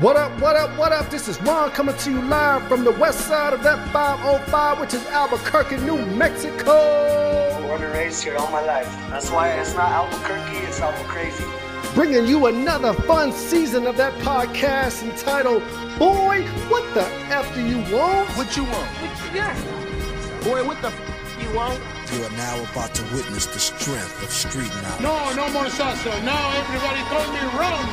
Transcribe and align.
What 0.00 0.16
up, 0.16 0.32
what 0.40 0.56
up, 0.56 0.76
what 0.76 0.90
up? 0.90 1.08
This 1.08 1.28
is 1.28 1.40
Ron 1.42 1.70
coming 1.70 1.96
to 1.98 2.10
you 2.10 2.20
live 2.22 2.66
from 2.66 2.82
the 2.82 2.90
west 2.90 3.20
side 3.28 3.52
of 3.52 3.62
that 3.62 3.78
505, 3.92 4.80
which 4.80 4.92
is 4.92 5.06
Albuquerque, 5.06 5.76
New 5.76 6.04
Mexico. 6.06 7.60
Born 7.62 7.80
and 7.80 7.92
raised 7.94 8.24
here 8.24 8.36
all 8.36 8.50
my 8.50 8.60
life. 8.60 8.88
That's 9.08 9.30
why 9.30 9.50
it's 9.50 9.72
not 9.74 9.92
Albuquerque, 9.92 10.66
it's 10.66 10.80
Albuquerque. 10.80 11.44
Bringing 11.94 12.26
you 12.26 12.46
another 12.46 12.92
fun 12.92 13.30
season 13.32 13.86
of 13.86 13.96
that 13.96 14.12
podcast 14.14 15.04
entitled 15.04 15.62
Boy, 15.96 16.42
What 16.68 16.92
the 16.92 17.04
F 17.30 17.54
Do 17.54 17.64
You 17.64 17.78
Want? 17.94 18.28
What 18.30 18.56
you 18.56 18.64
want? 18.64 18.88
What 18.98 19.32
you 19.32 19.40
got? 19.40 19.54
Boy, 20.42 20.66
what 20.66 20.82
the 20.82 20.88
f- 20.88 21.38
you 21.40 21.54
want? 21.54 21.80
You 22.12 22.24
are 22.24 22.30
now 22.30 22.64
about 22.72 22.94
to 22.96 23.02
witness 23.14 23.46
the 23.46 23.60
strength 23.60 24.22
of 24.24 24.30
street 24.30 24.74
knowledge. 24.82 25.02
No, 25.02 25.46
no 25.46 25.52
more 25.52 25.66
salsa. 25.70 26.10
Now 26.24 26.50
everybody 26.58 27.00
call 27.06 27.32
me 27.32 27.40
Ron. 27.56 27.86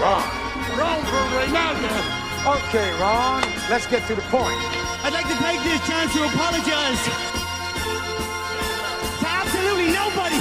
Ron. 0.00 0.46
Ron 0.74 1.00
from 1.06 1.26
Reynaldo. 1.38 2.26
Okay, 2.46 2.90
Ron, 3.00 3.42
let's 3.70 3.86
get 3.86 4.06
to 4.08 4.14
the 4.14 4.22
point. 4.22 4.58
I'd 5.04 5.12
like 5.12 5.28
to 5.28 5.36
take 5.42 5.62
this 5.62 5.86
chance 5.86 6.12
to 6.14 6.24
apologize 6.24 7.02
to 9.20 9.26
absolutely 9.26 9.92
nobody. 9.92 10.38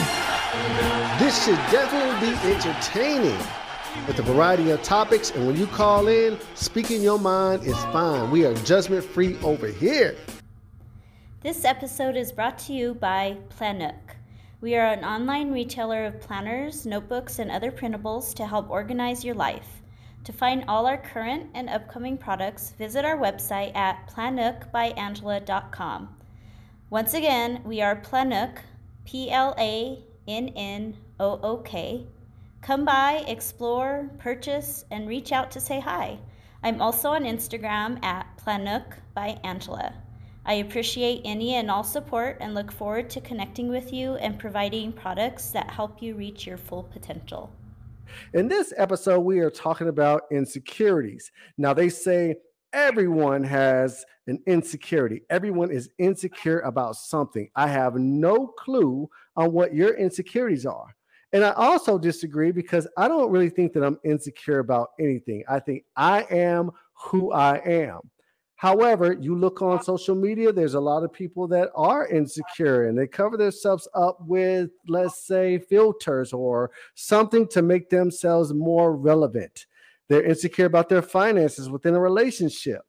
This 1.23 1.45
should 1.45 1.57
definitely 1.71 2.29
be 2.29 2.53
entertaining 2.53 3.37
with 4.07 4.19
a 4.19 4.23
variety 4.23 4.71
of 4.71 4.81
topics. 4.83 5.31
And 5.31 5.47
when 5.47 5.55
you 5.55 5.67
call 5.67 6.07
in, 6.07 6.37
speaking 6.55 7.01
your 7.01 7.19
mind 7.19 7.63
is 7.63 7.77
fine. 7.85 8.31
We 8.31 8.45
are 8.45 8.53
judgment 8.65 9.03
free 9.03 9.37
over 9.41 9.67
here. 9.67 10.15
This 11.41 11.63
episode 11.65 12.15
is 12.15 12.31
brought 12.31 12.57
to 12.59 12.73
you 12.73 12.95
by 12.95 13.37
Plannook. 13.57 14.15
We 14.61 14.75
are 14.75 14.87
an 14.87 15.05
online 15.05 15.51
retailer 15.51 16.05
of 16.05 16.19
planners, 16.19 16.85
notebooks, 16.85 17.39
and 17.39 17.51
other 17.51 17.71
printables 17.71 18.33
to 18.35 18.47
help 18.47 18.69
organize 18.69 19.23
your 19.23 19.35
life. 19.35 19.83
To 20.25 20.33
find 20.33 20.65
all 20.67 20.87
our 20.87 20.97
current 20.97 21.51
and 21.53 21.69
upcoming 21.69 22.17
products, 22.17 22.71
visit 22.71 23.05
our 23.05 23.15
website 23.15 23.75
at 23.75 24.09
plannookbyangela.com. 24.09 26.15
Once 26.89 27.13
again, 27.13 27.61
we 27.63 27.79
are 27.79 27.95
Plannook, 27.95 28.57
P 29.05 29.29
L 29.29 29.53
A 29.59 30.03
N 30.27 30.49
N 30.55 30.97
O 31.19 31.39
O 31.43 31.57
K. 31.57 32.07
Come 32.63 32.85
by, 32.85 33.23
explore, 33.27 34.09
purchase, 34.17 34.83
and 34.89 35.07
reach 35.07 35.31
out 35.31 35.51
to 35.51 35.59
say 35.59 35.79
hi. 35.79 36.17
I'm 36.63 36.81
also 36.81 37.11
on 37.11 37.23
Instagram 37.23 38.03
at 38.03 38.25
Plannook 38.43 38.95
by 39.13 39.39
Angela. 39.43 39.93
I 40.43 40.55
appreciate 40.55 41.21
any 41.23 41.53
and 41.53 41.69
all 41.69 41.83
support 41.83 42.37
and 42.41 42.55
look 42.55 42.71
forward 42.71 43.11
to 43.11 43.21
connecting 43.21 43.69
with 43.69 43.93
you 43.93 44.15
and 44.15 44.39
providing 44.39 44.91
products 44.91 45.51
that 45.51 45.69
help 45.69 46.01
you 46.01 46.15
reach 46.15 46.47
your 46.47 46.57
full 46.57 46.81
potential. 46.81 47.51
In 48.33 48.47
this 48.47 48.73
episode, 48.77 49.21
we 49.21 49.39
are 49.39 49.49
talking 49.49 49.87
about 49.87 50.23
insecurities. 50.31 51.31
Now, 51.57 51.73
they 51.73 51.89
say 51.89 52.35
everyone 52.73 53.43
has 53.43 54.05
an 54.27 54.41
insecurity, 54.47 55.21
everyone 55.29 55.71
is 55.71 55.89
insecure 55.97 56.59
about 56.61 56.95
something. 56.95 57.49
I 57.55 57.67
have 57.67 57.95
no 57.95 58.47
clue 58.47 59.09
on 59.35 59.51
what 59.51 59.73
your 59.73 59.95
insecurities 59.95 60.65
are. 60.65 60.95
And 61.33 61.43
I 61.43 61.51
also 61.51 61.97
disagree 61.97 62.51
because 62.51 62.87
I 62.97 63.07
don't 63.07 63.31
really 63.31 63.49
think 63.49 63.73
that 63.73 63.83
I'm 63.83 63.99
insecure 64.03 64.59
about 64.59 64.89
anything. 64.99 65.43
I 65.49 65.59
think 65.59 65.83
I 65.95 66.23
am 66.29 66.71
who 66.93 67.31
I 67.31 67.57
am. 67.57 67.99
However, 68.57 69.13
you 69.13 69.35
look 69.35 69.61
on 69.61 69.75
uh-huh. 69.75 69.83
social 69.83 70.15
media, 70.15 70.51
there's 70.51 70.75
a 70.75 70.79
lot 70.79 71.03
of 71.03 71.11
people 71.11 71.47
that 71.49 71.71
are 71.75 72.07
insecure 72.07 72.87
and 72.87 72.97
they 72.97 73.07
cover 73.07 73.37
themselves 73.37 73.87
up 73.93 74.17
with, 74.21 74.71
let's 74.87 75.25
say, 75.25 75.59
filters 75.59 76.31
or 76.31 76.71
something 76.93 77.47
to 77.49 77.61
make 77.61 77.89
themselves 77.89 78.53
more 78.53 78.95
relevant. 78.95 79.65
They're 80.07 80.23
insecure 80.23 80.65
about 80.65 80.87
their 80.87 81.01
finances 81.01 81.69
within 81.69 81.95
a 81.95 81.99
relationship. 81.99 82.81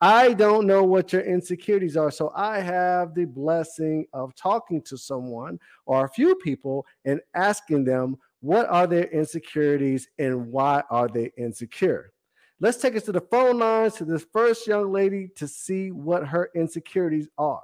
I 0.00 0.34
don't 0.34 0.66
know 0.66 0.84
what 0.84 1.12
your 1.12 1.22
insecurities 1.22 1.96
are. 1.96 2.12
So 2.12 2.30
I 2.36 2.60
have 2.60 3.14
the 3.14 3.24
blessing 3.24 4.06
of 4.12 4.34
talking 4.36 4.80
to 4.82 4.96
someone 4.96 5.58
or 5.86 6.04
a 6.04 6.08
few 6.08 6.36
people 6.36 6.86
and 7.04 7.20
asking 7.34 7.84
them, 7.84 8.16
what 8.40 8.68
are 8.68 8.86
their 8.86 9.06
insecurities 9.06 10.08
and 10.18 10.52
why 10.52 10.84
are 10.90 11.08
they 11.08 11.32
insecure? 11.36 12.12
Let's 12.60 12.78
take 12.78 12.96
us 12.96 13.04
to 13.04 13.12
the 13.12 13.20
phone 13.20 13.58
lines 13.58 13.94
to 13.94 14.04
this 14.04 14.26
first 14.32 14.66
young 14.66 14.90
lady 14.90 15.30
to 15.36 15.46
see 15.46 15.92
what 15.92 16.26
her 16.26 16.50
insecurities 16.56 17.28
are. 17.38 17.62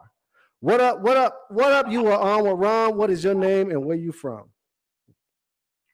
What 0.61 0.81
up? 0.81 1.01
What 1.01 1.17
up? 1.17 1.47
What 1.51 1.73
up? 1.73 1.91
You 1.91 2.07
are 2.07 2.19
on 2.19 2.45
with 2.45 2.59
Ron. 2.59 2.97
What 2.97 3.11
is 3.11 3.25
your 3.25 3.35
name 3.35 3.71
and 3.71 3.85
where 3.85 3.97
you 3.97 4.13
from? 4.13 4.45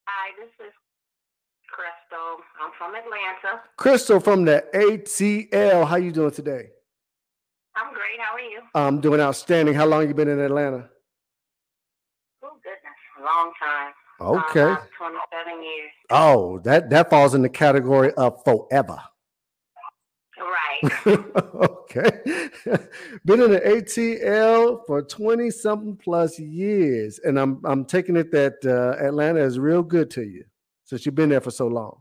Hi, 0.04 0.32
this 0.38 0.50
is 0.66 0.72
Crystal. 1.66 2.44
I'm 2.62 2.72
from 2.76 2.94
Atlanta. 2.94 3.62
Crystal 3.78 4.20
from 4.20 4.44
the 4.44 4.64
ATL. 4.74 5.86
How 5.86 5.96
you 5.96 6.12
doing 6.12 6.30
today? 6.30 6.68
I'm 7.74 7.94
great. 7.94 8.20
How 8.20 8.34
are 8.36 8.40
you? 8.40 8.60
I'm 8.74 9.00
doing 9.00 9.20
outstanding. 9.20 9.74
How 9.74 9.86
long 9.86 10.06
you 10.06 10.14
been 10.14 10.28
in 10.28 10.40
Atlanta? 10.40 10.90
Oh 12.44 12.52
goodness, 12.62 12.98
a 13.18 13.24
long 13.24 13.52
time. 13.58 13.92
Okay. 14.20 14.60
About 14.60 14.88
27 14.98 15.62
years. 15.62 15.90
Oh, 16.10 16.58
that 16.60 16.90
that 16.90 17.10
falls 17.10 17.34
in 17.34 17.42
the 17.42 17.48
category 17.48 18.12
of 18.14 18.42
forever. 18.44 18.98
Right. 20.38 20.92
okay. 21.06 22.10
Been 23.24 23.42
in 23.42 23.50
the 23.50 23.60
ATL 23.60 24.80
for 24.86 25.02
20 25.02 25.50
something 25.50 25.96
plus 25.96 26.38
years. 26.38 27.20
And 27.22 27.38
I'm 27.38 27.60
I'm 27.64 27.84
taking 27.84 28.16
it 28.16 28.32
that 28.32 28.54
uh, 28.64 29.02
Atlanta 29.04 29.40
is 29.40 29.58
real 29.58 29.82
good 29.82 30.10
to 30.12 30.22
you 30.22 30.44
since 30.84 31.04
you've 31.04 31.14
been 31.14 31.28
there 31.28 31.40
for 31.40 31.50
so 31.50 31.66
long. 31.66 32.00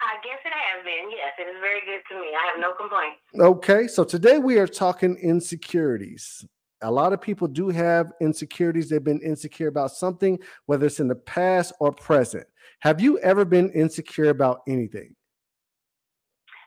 I 0.00 0.16
guess 0.24 0.38
it 0.44 0.52
has 0.52 0.84
been. 0.84 1.10
Yes, 1.10 1.32
it 1.38 1.50
is 1.50 1.60
very 1.60 1.80
good 1.80 2.02
to 2.08 2.20
me. 2.20 2.28
I 2.28 2.52
have 2.52 2.60
no 2.60 2.72
complaints. 2.74 3.18
Okay. 3.38 3.88
So 3.88 4.04
today 4.04 4.38
we 4.38 4.58
are 4.58 4.66
talking 4.66 5.16
insecurities. 5.16 6.46
A 6.82 6.90
lot 6.90 7.12
of 7.12 7.20
people 7.20 7.48
do 7.48 7.70
have 7.70 8.12
insecurities. 8.20 8.88
They've 8.88 9.02
been 9.02 9.20
insecure 9.20 9.66
about 9.66 9.90
something, 9.90 10.38
whether 10.66 10.86
it's 10.86 11.00
in 11.00 11.08
the 11.08 11.16
past 11.16 11.72
or 11.80 11.90
present. 11.92 12.46
Have 12.80 13.00
you 13.00 13.18
ever 13.20 13.44
been 13.44 13.70
insecure 13.70 14.30
about 14.30 14.60
anything? 14.68 15.14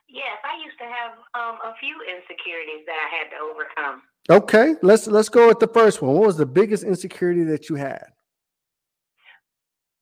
Yes, 0.10 0.38
I 0.44 0.62
used 0.64 0.78
to 0.80 0.84
have 0.86 1.12
um, 1.34 1.58
a 1.64 1.74
few 1.80 1.96
insecurities 2.04 2.84
that 2.86 2.98
I 3.00 3.08
had 3.16 3.28
to 3.32 3.40
overcome. 3.40 4.02
Okay, 4.30 4.76
let's 4.84 5.08
let's 5.08 5.30
go 5.30 5.48
with 5.48 5.60
the 5.60 5.68
first 5.72 6.02
one. 6.02 6.14
What 6.16 6.28
was 6.28 6.38
the 6.38 6.46
biggest 6.46 6.84
insecurity 6.84 7.44
that 7.46 7.70
you 7.70 7.76
had? 7.76 8.04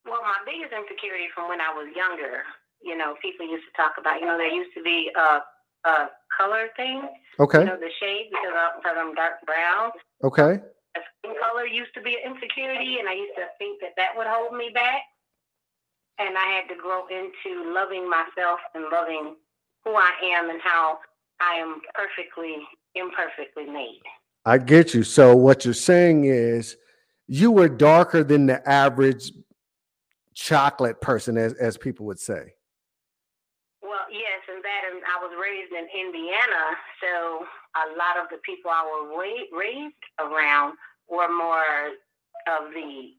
Well, 0.05 0.21
my 0.25 0.41
biggest 0.45 0.73
insecurity 0.73 1.29
from 1.35 1.47
when 1.49 1.61
I 1.61 1.69
was 1.69 1.87
younger, 1.95 2.41
you 2.81 2.97
know, 2.97 3.13
people 3.21 3.45
used 3.45 3.63
to 3.69 3.73
talk 3.77 3.93
about, 3.99 4.19
you 4.19 4.25
know, 4.25 4.37
there 4.37 4.49
used 4.49 4.73
to 4.73 4.81
be 4.81 5.11
a, 5.15 5.45
a 5.87 6.09
color 6.35 6.73
thing, 6.75 7.05
Okay, 7.39 7.59
you 7.59 7.65
know, 7.65 7.77
the 7.77 7.93
shade 8.01 8.33
because, 8.33 8.55
I, 8.57 8.69
because 8.81 8.97
I'm 8.97 9.13
dark 9.13 9.45
brown. 9.45 9.91
okay, 10.25 10.57
A 10.97 11.01
skin 11.21 11.37
color 11.37 11.67
used 11.69 11.93
to 11.93 12.01
be 12.01 12.17
an 12.17 12.33
insecurity, 12.33 12.97
and 12.97 13.07
I 13.07 13.13
used 13.13 13.37
to 13.37 13.45
think 13.61 13.79
that 13.85 13.93
that 14.01 14.17
would 14.17 14.25
hold 14.25 14.57
me 14.57 14.71
back. 14.73 15.05
And 16.19 16.37
I 16.37 16.45
had 16.47 16.67
to 16.73 16.79
grow 16.79 17.07
into 17.07 17.73
loving 17.73 18.09
myself 18.09 18.59
and 18.75 18.85
loving 18.91 19.35
who 19.85 19.91
I 19.95 20.11
am 20.37 20.49
and 20.49 20.59
how 20.61 20.99
I 21.39 21.55
am 21.55 21.81
perfectly, 21.95 22.57
imperfectly 22.95 23.65
made. 23.65 24.01
I 24.45 24.57
get 24.57 24.93
you. 24.93 25.03
So 25.03 25.35
what 25.35 25.63
you're 25.63 25.73
saying 25.73 26.25
is 26.25 26.75
you 27.27 27.51
were 27.51 27.69
darker 27.69 28.23
than 28.23 28.47
the 28.47 28.67
average 28.67 29.31
chocolate 30.33 31.01
person, 31.01 31.37
as 31.37 31.53
as 31.53 31.77
people 31.77 32.05
would 32.05 32.19
say. 32.19 32.53
Well, 33.81 34.07
yes, 34.11 34.41
and 34.47 34.63
that, 34.63 34.81
and 34.91 35.01
I 35.03 35.21
was 35.21 35.31
raised 35.39 35.71
in 35.71 35.87
Indiana, 35.93 36.63
so 37.01 37.45
a 37.75 37.85
lot 37.97 38.17
of 38.21 38.29
the 38.31 38.37
people 38.45 38.71
I 38.71 38.83
was 38.83 39.47
raised 39.51 39.95
around 40.19 40.75
were 41.09 41.29
more 41.29 41.93
of 42.47 42.73
the 42.73 43.13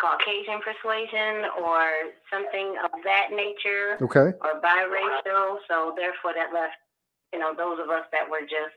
Caucasian 0.00 0.60
persuasion 0.60 1.46
or 1.62 2.14
something 2.30 2.76
of 2.84 2.90
that 3.04 3.28
nature, 3.32 3.98
Okay. 4.02 4.36
or 4.40 4.60
biracial. 4.60 5.58
So 5.68 5.94
therefore, 5.96 6.32
that 6.34 6.52
left, 6.54 6.74
you 7.32 7.38
know, 7.38 7.52
those 7.54 7.78
of 7.80 7.90
us 7.90 8.04
that 8.12 8.28
were 8.30 8.42
just, 8.42 8.74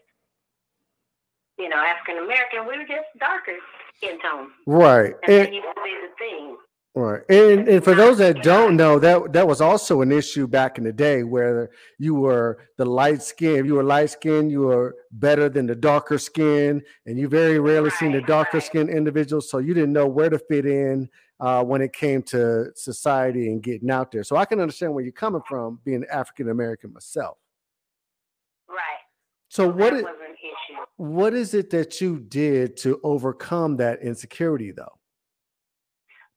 you 1.58 1.70
know, 1.70 1.78
African 1.78 2.24
American, 2.24 2.68
we 2.68 2.78
were 2.78 2.86
just 2.88 3.08
darker 3.20 3.54
skin 3.98 4.20
tone, 4.22 4.52
Right. 4.66 5.14
and 5.24 5.34
that 5.34 5.46
And, 5.48 5.56
used 5.56 5.68
to 5.76 5.82
be 5.84 5.96
the 6.02 6.14
thing. 6.18 6.58
Right. 6.96 7.22
And 7.30 7.68
and 7.68 7.84
for 7.84 7.96
those 7.96 8.18
that 8.18 8.44
don't 8.44 8.76
know, 8.76 9.00
that 9.00 9.34
that 9.34 9.48
was 9.48 9.62
also 9.62 10.02
an 10.02 10.12
issue 10.12 10.48
back 10.48 10.78
in 10.78 10.84
the 10.84 10.92
day 10.94 11.24
where 11.24 11.70
you 11.98 12.16
were 12.16 12.60
the 12.78 12.86
light 12.86 13.22
skin. 13.22 13.58
If 13.58 13.66
you 13.66 13.76
were 13.76 13.84
light 13.84 14.10
skin, 14.10 14.50
you 14.50 14.62
were 14.62 14.96
better 15.12 15.48
than 15.48 15.68
the 15.68 15.76
darker 15.76 16.18
skin, 16.18 16.82
and 17.06 17.18
you 17.18 17.28
very 17.30 17.60
rarely 17.60 17.92
seen 17.92 18.12
the 18.12 18.22
darker 18.22 18.58
right. 18.58 18.66
skin 18.66 18.90
individuals. 18.90 19.50
So 19.50 19.60
you 19.60 19.74
didn't 19.74 19.94
know 19.94 20.08
where 20.08 20.30
to 20.30 20.40
fit 20.40 20.66
in 20.66 21.10
uh, 21.40 21.64
when 21.64 21.82
it 21.82 21.92
came 21.92 22.22
to 22.22 22.72
society 22.76 23.48
and 23.48 23.64
getting 23.64 23.90
out 23.90 24.12
there. 24.12 24.24
So 24.24 24.36
I 24.36 24.46
can 24.46 24.60
understand 24.60 24.94
where 24.94 25.04
you're 25.04 25.12
coming 25.12 25.42
from, 25.48 25.80
being 25.84 26.06
African 26.12 26.50
American 26.50 26.94
myself. 26.94 27.38
Right. 28.70 28.78
So 29.50 29.68
what 29.68 29.94
is 29.94 30.04
was 30.04 30.16
an 30.26 30.34
issue. 30.34 30.82
what 30.98 31.34
is 31.34 31.54
it 31.54 31.72
that 31.72 32.00
you 32.00 32.20
did 32.20 32.78
to 32.78 33.00
overcome 33.04 33.78
that 33.78 34.02
insecurity, 34.02 34.72
though? 34.72 34.98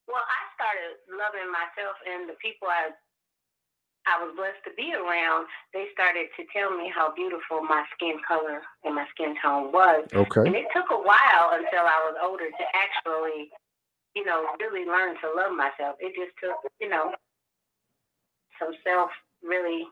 Well, 0.08 0.16
I 0.16 0.43
loving 1.16 1.50
myself 1.50 1.96
and 2.04 2.28
the 2.28 2.36
people 2.42 2.68
I 2.68 2.92
I 4.04 4.20
was 4.20 4.36
blessed 4.36 4.60
to 4.68 4.72
be 4.76 4.92
around, 4.92 5.48
they 5.72 5.88
started 5.96 6.28
to 6.36 6.44
tell 6.52 6.76
me 6.76 6.92
how 6.92 7.16
beautiful 7.16 7.64
my 7.64 7.88
skin 7.96 8.20
color 8.20 8.60
and 8.84 8.94
my 8.94 9.08
skin 9.16 9.32
tone 9.40 9.72
was. 9.72 10.04
Okay. 10.12 10.44
And 10.44 10.52
it 10.52 10.68
took 10.76 10.92
a 10.92 11.00
while 11.00 11.56
until 11.56 11.88
I 11.88 11.98
was 12.04 12.16
older 12.20 12.44
to 12.44 12.64
actually, 12.76 13.48
you 14.12 14.24
know, 14.28 14.44
really 14.60 14.84
learn 14.84 15.16
to 15.24 15.32
love 15.32 15.56
myself. 15.56 15.96
It 16.04 16.12
just 16.12 16.36
took, 16.36 16.60
you 16.80 16.92
know, 16.92 17.16
some 18.60 18.76
self 18.84 19.08
really 19.40 19.88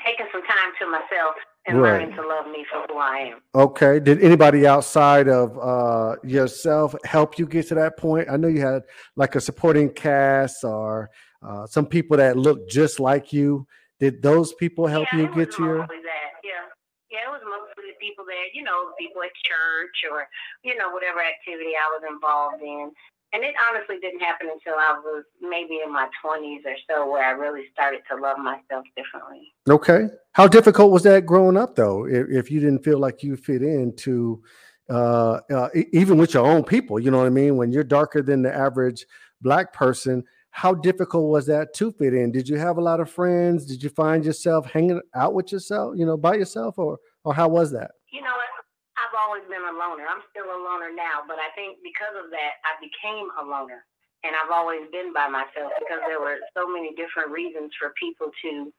taking 0.00 0.26
some 0.32 0.42
time 0.48 0.72
to 0.80 0.88
myself 0.88 1.36
and 1.66 1.80
Right. 1.80 1.92
learning 1.92 2.16
to 2.16 2.26
love 2.26 2.46
me 2.46 2.64
for 2.70 2.84
who 2.88 2.98
I 2.98 3.18
am. 3.32 3.42
Okay. 3.54 4.00
Did 4.00 4.22
anybody 4.22 4.66
outside 4.66 5.28
of 5.28 5.56
uh, 5.58 6.16
yourself 6.24 6.94
help 7.04 7.38
you 7.38 7.46
get 7.46 7.68
to 7.68 7.74
that 7.76 7.96
point? 7.96 8.28
I 8.30 8.36
know 8.36 8.48
you 8.48 8.60
had 8.60 8.82
like 9.16 9.36
a 9.36 9.40
supporting 9.40 9.90
cast 9.90 10.64
or 10.64 11.10
uh, 11.42 11.66
some 11.66 11.86
people 11.86 12.16
that 12.16 12.36
looked 12.36 12.70
just 12.70 13.00
like 13.00 13.32
you. 13.32 13.66
Did 14.00 14.22
those 14.22 14.52
people 14.54 14.86
help 14.86 15.06
yeah, 15.12 15.20
you 15.20 15.34
get 15.34 15.52
to 15.52 15.62
your? 15.62 15.78
that. 15.78 16.32
Yeah, 16.42 16.66
yeah, 17.10 17.28
it 17.28 17.30
was 17.30 17.42
mostly 17.44 17.92
the 17.92 17.98
people 18.00 18.24
that 18.24 18.50
you 18.54 18.64
know, 18.64 18.90
people 18.98 19.22
at 19.22 19.30
church 19.44 20.10
or 20.10 20.26
you 20.64 20.76
know, 20.76 20.90
whatever 20.90 21.20
activity 21.20 21.72
I 21.78 21.86
was 21.94 22.02
involved 22.10 22.62
in. 22.62 22.90
And 23.34 23.42
it 23.44 23.54
honestly 23.66 23.96
didn't 23.98 24.20
happen 24.20 24.48
until 24.52 24.74
I 24.74 25.00
was 25.02 25.24
maybe 25.40 25.80
in 25.84 25.90
my 25.92 26.08
twenties 26.20 26.62
or 26.66 26.74
so, 26.90 27.10
where 27.10 27.24
I 27.24 27.30
really 27.30 27.64
started 27.72 28.02
to 28.10 28.16
love 28.16 28.38
myself 28.38 28.84
differently. 28.96 29.52
Okay. 29.70 30.08
How 30.32 30.48
difficult 30.48 30.90
was 30.90 31.02
that 31.02 31.26
growing 31.26 31.56
up 31.56 31.74
though? 31.74 32.06
If, 32.06 32.28
if 32.30 32.50
you 32.50 32.60
didn't 32.60 32.84
feel 32.84 32.98
like 32.98 33.22
you 33.22 33.36
fit 33.36 33.62
into, 33.62 34.42
uh, 34.88 35.40
uh, 35.52 35.68
even 35.92 36.18
with 36.18 36.34
your 36.34 36.46
own 36.46 36.64
people, 36.64 36.98
you 36.98 37.10
know 37.10 37.18
what 37.18 37.26
I 37.26 37.30
mean? 37.30 37.56
When 37.56 37.70
you're 37.70 37.84
darker 37.84 38.22
than 38.22 38.42
the 38.42 38.54
average 38.54 39.06
black 39.42 39.72
person, 39.72 40.24
how 40.52 40.74
difficult 40.74 41.30
was 41.30 41.46
that 41.46 41.72
to 41.74 41.92
fit 41.92 42.12
in? 42.12 42.30
Did 42.30 42.48
you 42.48 42.56
have 42.58 42.76
a 42.76 42.80
lot 42.80 43.00
of 43.00 43.10
friends? 43.10 43.64
Did 43.64 43.82
you 43.82 43.88
find 43.88 44.24
yourself 44.24 44.70
hanging 44.70 45.00
out 45.14 45.32
with 45.32 45.50
yourself, 45.50 45.96
you 45.96 46.04
know, 46.04 46.16
by 46.16 46.36
yourself, 46.36 46.78
or 46.78 46.98
or 47.24 47.32
how 47.32 47.48
was 47.48 47.72
that? 47.72 47.92
You 48.12 48.20
know, 48.20 48.32
I've 48.32 49.16
always 49.16 49.42
been 49.48 49.64
a 49.64 49.72
loner. 49.72 50.04
I'm 50.04 50.20
still 50.28 50.44
a 50.44 50.60
loner 50.60 50.92
now, 50.92 51.24
but 51.26 51.40
I 51.40 51.48
think 51.56 51.80
because 51.80 52.12
of 52.20 52.30
that, 52.30 52.60
I 52.68 52.76
became 52.84 53.28
a 53.40 53.44
loner. 53.44 53.84
And 54.24 54.36
I've 54.38 54.52
always 54.52 54.86
been 54.92 55.12
by 55.12 55.26
myself 55.26 55.72
because 55.80 56.04
there 56.06 56.20
were 56.20 56.38
so 56.54 56.68
many 56.68 56.94
different 56.94 57.32
reasons 57.32 57.72
for 57.74 57.90
people 57.98 58.30
to, 58.44 58.72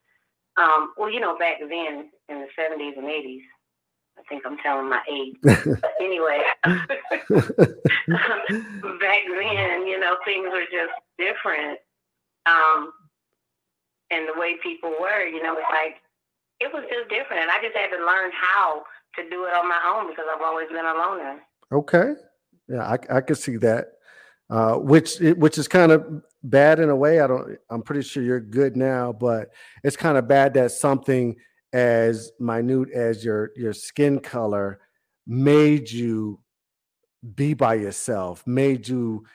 um, 0.57 0.93
well, 0.97 1.09
you 1.09 1.19
know, 1.19 1.37
back 1.37 1.59
then 1.59 2.09
in 2.29 2.39
the 2.39 2.47
70s 2.57 2.97
and 2.97 3.07
80s, 3.07 3.41
I 4.17 4.21
think 4.29 4.45
I'm 4.45 4.57
telling 4.57 4.89
my 4.89 5.01
age. 5.11 5.35
But 5.43 5.93
anyway, 5.99 6.41
back 6.63 6.89
then, 7.29 7.41
you 9.87 9.99
know, 9.99 10.15
things 10.23 10.47
were 10.51 10.65
just 10.71 10.93
different. 11.17 11.79
Um, 12.45 12.93
and 14.11 14.27
the 14.27 14.39
way 14.39 14.57
people 14.61 14.93
were, 14.99 15.25
you 15.25 15.41
know, 15.41 15.53
it's 15.53 15.65
like, 15.71 15.95
it 16.59 16.71
was 16.73 16.83
just 16.89 17.09
different. 17.09 17.41
And 17.41 17.51
I 17.51 17.59
just 17.61 17.75
had 17.75 17.89
to 17.89 18.05
learn 18.05 18.31
how 18.33 18.83
to 19.15 19.29
do 19.29 19.45
it 19.45 19.53
on 19.53 19.67
my 19.67 19.81
own 19.85 20.09
because 20.09 20.25
I've 20.33 20.41
always 20.41 20.67
been 20.69 20.85
a 20.85 20.93
loner. 20.93 21.41
Okay. 21.71 22.13
Yeah, 22.69 22.83
I 22.83 23.17
I 23.17 23.21
could 23.21 23.37
see 23.37 23.57
that. 23.57 23.87
Uh, 24.49 24.75
which 24.75 25.19
which 25.19 25.57
is 25.57 25.67
kind 25.67 25.91
of 25.91 26.23
bad 26.43 26.79
in 26.79 26.89
a 26.89 26.95
way. 26.95 27.19
I 27.19 27.27
don't. 27.27 27.57
I'm 27.69 27.81
pretty 27.81 28.01
sure 28.01 28.23
you're 28.23 28.39
good 28.39 28.75
now, 28.75 29.13
but 29.13 29.51
it's 29.83 29.95
kind 29.95 30.17
of 30.17 30.27
bad 30.27 30.53
that 30.55 30.71
something 30.71 31.35
as 31.71 32.31
minute 32.39 32.91
as 32.91 33.23
your 33.25 33.51
your 33.55 33.73
skin 33.73 34.19
color 34.19 34.79
made 35.25 35.89
you 35.89 36.39
be 37.35 37.53
by 37.53 37.75
yourself, 37.75 38.45
made 38.45 38.87
you 38.87 39.25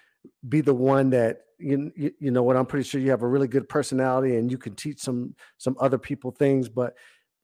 be 0.49 0.60
the 0.60 0.75
one 0.75 1.10
that 1.10 1.40
you 1.58 1.90
you, 1.96 2.31
know 2.31 2.43
what. 2.43 2.56
I'm 2.56 2.66
pretty 2.66 2.88
sure 2.88 3.00
you 3.00 3.10
have 3.10 3.22
a 3.22 3.28
really 3.28 3.49
good 3.49 3.69
personality 3.69 4.37
and 4.37 4.50
you 4.50 4.58
can 4.58 4.75
teach 4.75 5.00
some 5.00 5.34
some 5.56 5.76
other 5.81 5.99
people 5.99 6.31
things, 6.31 6.69
but 6.69 6.94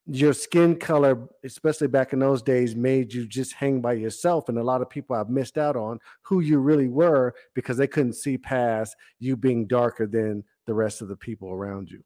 your 0.06 0.34
skin 0.34 0.76
color, 0.76 1.28
especially 1.44 1.86
back 1.86 2.12
in 2.12 2.18
those 2.18 2.42
days, 2.42 2.76
made 2.76 3.12
you 3.12 3.26
just 3.26 3.54
hang 3.54 3.80
by 3.80 3.94
yourself. 3.94 4.48
And 4.48 4.58
a 4.58 4.62
lot 4.62 4.82
of 4.82 4.90
people 4.90 5.16
have 5.16 5.30
missed 5.30 5.56
out 5.56 5.76
on 5.76 5.98
who 6.22 6.40
you 6.40 6.58
really 6.58 6.88
were 6.88 7.34
because 7.54 7.76
they 7.78 7.86
couldn't 7.86 8.12
see 8.14 8.36
past 8.36 8.96
you 9.18 9.36
being 9.36 9.66
darker 9.66 10.06
than 10.06 10.44
the 10.66 10.74
rest 10.74 11.00
of 11.00 11.08
the 11.08 11.16
people 11.16 11.50
around 11.50 11.90
you. 11.90 12.02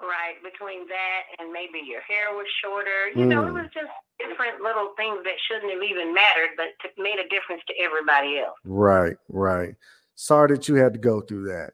Right. 0.00 0.34
Between 0.44 0.86
that 0.88 1.22
and 1.38 1.52
maybe 1.52 1.80
your 1.84 2.02
hair 2.02 2.34
was 2.34 2.46
shorter. 2.62 3.08
You 3.16 3.26
know, 3.26 3.42
it 3.46 3.50
Mm. 3.50 3.62
was 3.62 3.70
just 3.72 3.90
different 4.18 4.60
little 4.62 4.94
things 4.96 5.24
that 5.24 5.34
shouldn't 5.48 5.72
have 5.72 5.82
even 5.82 6.14
mattered, 6.14 6.50
but 6.56 6.68
made 6.98 7.18
a 7.18 7.28
difference 7.28 7.62
to 7.66 7.74
everybody 7.80 8.38
else. 8.38 8.58
Right, 8.64 9.16
right. 9.28 9.74
Sorry 10.14 10.48
that 10.48 10.68
you 10.68 10.76
had 10.76 10.92
to 10.92 10.98
go 10.98 11.20
through 11.20 11.44
that. 11.48 11.72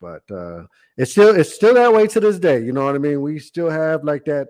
But 0.00 0.22
uh 0.30 0.64
it's 0.96 1.12
still 1.12 1.34
it's 1.34 1.54
still 1.54 1.74
that 1.74 1.92
way 1.92 2.06
to 2.08 2.20
this 2.20 2.38
day. 2.38 2.62
You 2.62 2.72
know 2.72 2.84
what 2.84 2.94
I 2.94 2.98
mean? 2.98 3.22
We 3.22 3.38
still 3.38 3.70
have 3.70 4.04
like 4.04 4.24
that 4.26 4.48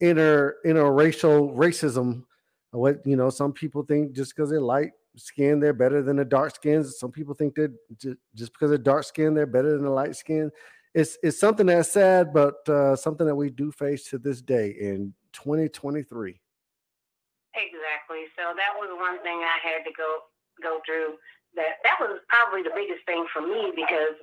inner 0.00 0.56
interracial 0.64 1.54
racism. 1.54 2.24
What 2.70 3.00
you 3.06 3.16
know, 3.16 3.30
some 3.30 3.52
people 3.52 3.82
think 3.82 4.12
just 4.12 4.34
because 4.34 4.50
they're 4.50 4.60
light 4.60 4.92
skin, 5.16 5.60
they're 5.60 5.72
better 5.72 6.02
than 6.02 6.16
the 6.16 6.24
dark 6.24 6.54
skins. 6.54 6.98
Some 6.98 7.10
people 7.10 7.34
think 7.34 7.54
that 7.56 7.72
ju- 7.96 8.16
just 8.34 8.52
because 8.52 8.70
they're 8.70 8.78
dark 8.78 9.04
skin, 9.04 9.34
they're 9.34 9.46
better 9.46 9.72
than 9.72 9.84
the 9.84 9.90
light 9.90 10.16
skin. 10.16 10.50
It's 10.94 11.18
it's 11.22 11.38
something 11.38 11.66
that's 11.66 11.90
sad, 11.92 12.32
but 12.32 12.66
uh, 12.68 12.96
something 12.96 13.26
that 13.26 13.34
we 13.34 13.50
do 13.50 13.70
face 13.70 14.08
to 14.10 14.18
this 14.18 14.40
day 14.40 14.74
in 14.80 15.14
2023. 15.32 16.40
Exactly. 17.54 18.24
So 18.36 18.54
that 18.54 18.72
was 18.78 18.88
one 18.96 19.22
thing 19.22 19.42
I 19.42 19.58
had 19.62 19.84
to 19.84 19.92
go 19.96 20.30
go 20.62 20.80
through. 20.86 21.18
That 21.56 21.80
that 21.84 21.96
was 22.00 22.20
probably 22.28 22.62
the 22.62 22.74
biggest 22.74 23.04
thing 23.06 23.26
for 23.32 23.42
me 23.42 23.72
because, 23.74 24.16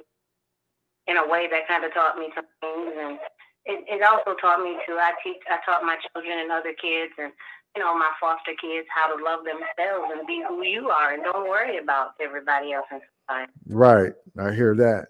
in 1.08 1.18
a 1.18 1.28
way, 1.28 1.48
that 1.50 1.68
kind 1.68 1.86
of 1.86 1.94
taught 1.94 2.18
me 2.18 2.30
some 2.34 2.46
things, 2.62 2.94
and 2.98 3.20
it, 3.66 3.86
it 3.88 4.02
also 4.02 4.36
taught 4.40 4.62
me 4.62 4.78
to. 4.88 4.94
I 4.94 5.14
teach. 5.24 5.42
I 5.50 5.58
taught 5.66 5.84
my 5.84 5.98
children 6.14 6.40
and 6.40 6.52
other 6.52 6.74
kids, 6.74 7.14
and 7.18 7.32
you 7.76 7.84
know, 7.84 7.98
my 7.98 8.12
foster 8.20 8.54
kids 8.60 8.88
how 8.94 9.16
to 9.16 9.24
love 9.24 9.42
themselves 9.44 10.12
and 10.16 10.26
be 10.28 10.44
who 10.48 10.64
you 10.64 10.90
are, 10.90 11.14
and 11.14 11.24
don't 11.24 11.50
worry 11.50 11.78
about 11.78 12.12
everybody 12.22 12.74
else 12.74 12.86
in 12.92 13.00
society. 13.28 13.52
Right. 13.68 14.14
I 14.40 14.54
hear 14.54 14.76
that. 14.76 15.08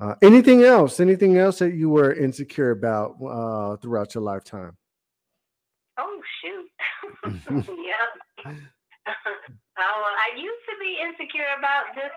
Uh, 0.00 0.14
anything 0.22 0.64
else? 0.64 0.98
Anything 0.98 1.38
else 1.38 1.58
that 1.60 1.74
you 1.74 1.88
were 1.88 2.12
insecure 2.12 2.70
about 2.70 3.16
uh, 3.22 3.76
throughout 3.76 4.14
your 4.14 4.24
lifetime? 4.24 4.76
Oh 5.98 6.20
shoot. 6.42 6.68
yep. 7.46 8.10
oh, 9.78 10.02
I 10.18 10.36
used 10.36 10.64
to 10.70 10.76
be 10.80 10.98
insecure 11.02 11.46
about 11.58 11.94
just, 11.94 12.14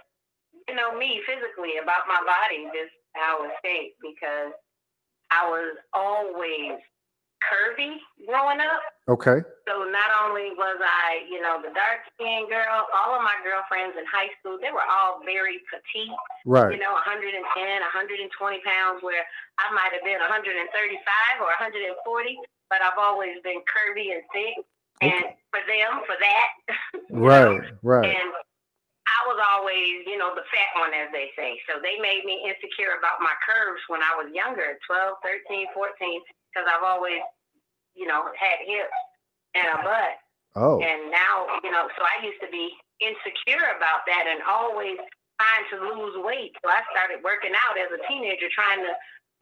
you 0.67 0.75
know, 0.75 0.97
me 0.97 1.21
physically, 1.25 1.77
about 1.81 2.07
my 2.07 2.21
body, 2.25 2.65
just 2.73 2.93
how 3.13 3.43
it 3.45 3.51
shaped 3.63 3.97
because 4.01 4.51
I 5.31 5.47
was 5.49 5.77
always 5.93 6.77
curvy 7.45 8.01
growing 8.25 8.57
up. 8.59 8.81
Okay. 9.05 9.45
So 9.69 9.85
not 9.85 10.09
only 10.25 10.49
was 10.57 10.81
I, 10.81 11.25
you 11.29 11.37
know, 11.41 11.61
the 11.61 11.69
dark 11.77 12.01
skinned 12.13 12.49
girl, 12.49 12.89
all 12.93 13.13
of 13.13 13.21
my 13.21 13.37
girlfriends 13.45 13.93
in 13.97 14.05
high 14.09 14.33
school, 14.41 14.57
they 14.57 14.73
were 14.73 14.85
all 14.85 15.21
very 15.21 15.61
petite, 15.69 16.09
Right. 16.45 16.73
you 16.73 16.81
know, 16.81 16.93
110, 17.05 17.37
120 17.37 18.25
pounds, 18.65 19.05
where 19.05 19.21
I 19.61 19.69
might 19.73 19.93
have 19.93 20.01
been 20.05 20.17
135 20.17 20.57
or 21.41 21.53
140, 21.53 21.93
but 22.69 22.81
I've 22.81 22.97
always 22.97 23.37
been 23.45 23.61
curvy 23.69 24.13
and 24.17 24.25
thick. 24.33 24.57
And 25.01 25.35
for 25.51 25.59
them, 25.67 26.01
for 26.07 26.15
that, 26.17 26.49
Right. 27.11 27.61
Right. 27.83 28.15
and 28.15 28.29
was 29.25 29.41
always, 29.41 30.05
you 30.05 30.17
know, 30.17 30.33
the 30.33 30.45
fat 30.47 30.71
one, 30.77 30.93
as 30.93 31.09
they 31.11 31.33
say. 31.35 31.57
So 31.67 31.81
they 31.81 31.97
made 31.99 32.23
me 32.23 32.45
insecure 32.45 32.97
about 32.97 33.19
my 33.19 33.33
curves 33.43 33.81
when 33.89 34.01
I 34.01 34.13
was 34.17 34.29
younger, 34.33 34.77
12, 34.85 35.19
13, 35.21 35.67
14, 35.73 36.21
because 36.49 36.65
I've 36.69 36.85
always, 36.85 37.21
you 37.93 38.05
know, 38.05 38.29
had 38.37 38.63
hips 38.63 38.99
and 39.57 39.67
a 39.73 39.77
butt. 39.83 40.15
Oh. 40.55 40.79
And 40.79 41.11
now, 41.11 41.59
you 41.63 41.71
know, 41.71 41.91
so 41.97 42.01
I 42.05 42.23
used 42.23 42.39
to 42.39 42.49
be 42.49 42.71
insecure 43.03 43.75
about 43.75 44.07
that 44.07 44.23
and 44.29 44.39
always 44.47 44.95
trying 45.35 45.65
to 45.75 45.77
lose 45.83 46.15
weight. 46.23 46.55
So 46.63 46.71
I 46.71 46.79
started 46.95 47.23
working 47.23 47.51
out 47.51 47.75
as 47.75 47.91
a 47.91 47.99
teenager, 48.07 48.47
trying 48.55 48.79
to 48.87 48.93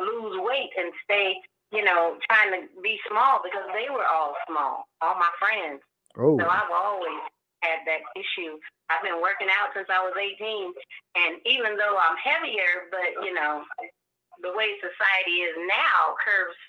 lose 0.02 0.42
weight 0.42 0.74
and 0.74 0.90
stay, 1.06 1.38
you 1.70 1.86
know, 1.86 2.18
trying 2.26 2.50
to 2.58 2.60
be 2.82 2.98
small 3.06 3.42
because 3.46 3.70
they 3.78 3.94
were 3.94 4.06
all 4.06 4.34
small, 4.50 4.90
all 5.02 5.16
my 5.22 5.30
friends. 5.38 5.82
Oh. 6.18 6.38
So 6.38 6.46
I've 6.46 6.74
always 6.74 7.22
had 7.64 7.88
that 7.88 8.04
issue. 8.20 8.60
I've 8.92 9.04
been 9.04 9.24
working 9.24 9.48
out 9.48 9.72
since 9.72 9.88
I 9.88 10.04
was 10.04 10.14
18. 10.20 10.76
And 11.16 11.40
even 11.48 11.80
though 11.80 11.96
I'm 11.96 12.20
heavier, 12.20 12.92
but, 12.92 13.24
you 13.24 13.34
know, 13.34 13.64
the 14.44 14.52
way 14.52 14.76
society 14.84 15.48
is 15.48 15.56
now, 15.68 16.14
curves 16.20 16.60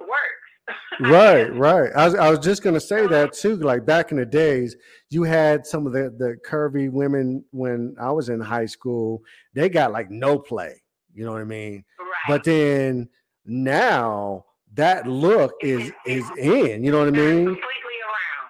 works. 0.00 0.48
Right. 1.00 1.52
Right. 1.54 1.90
I 1.96 2.04
was, 2.04 2.14
I 2.14 2.30
was 2.30 2.38
just 2.38 2.62
gonna 2.62 2.80
say 2.80 3.06
that 3.06 3.32
too. 3.32 3.56
Like 3.56 3.86
back 3.86 4.12
in 4.12 4.18
the 4.18 4.26
days, 4.26 4.76
you 5.08 5.22
had 5.22 5.66
some 5.66 5.86
of 5.86 5.92
the 5.92 6.14
the 6.16 6.36
curvy 6.46 6.90
women 6.90 7.42
when 7.50 7.96
I 8.00 8.12
was 8.12 8.28
in 8.28 8.38
high 8.38 8.66
school. 8.66 9.22
They 9.54 9.68
got 9.68 9.92
like 9.92 10.10
no 10.10 10.38
play. 10.38 10.80
You 11.14 11.24
know 11.24 11.32
what 11.32 11.40
I 11.40 11.44
mean? 11.44 11.84
Right. 11.98 12.28
But 12.28 12.44
then 12.44 13.08
now 13.46 14.44
that 14.74 15.06
look 15.06 15.54
is 15.62 15.90
is 16.06 16.24
in. 16.36 16.84
You 16.84 16.92
know 16.92 16.98
what 16.98 17.08
I 17.08 17.12
mean? 17.12 17.58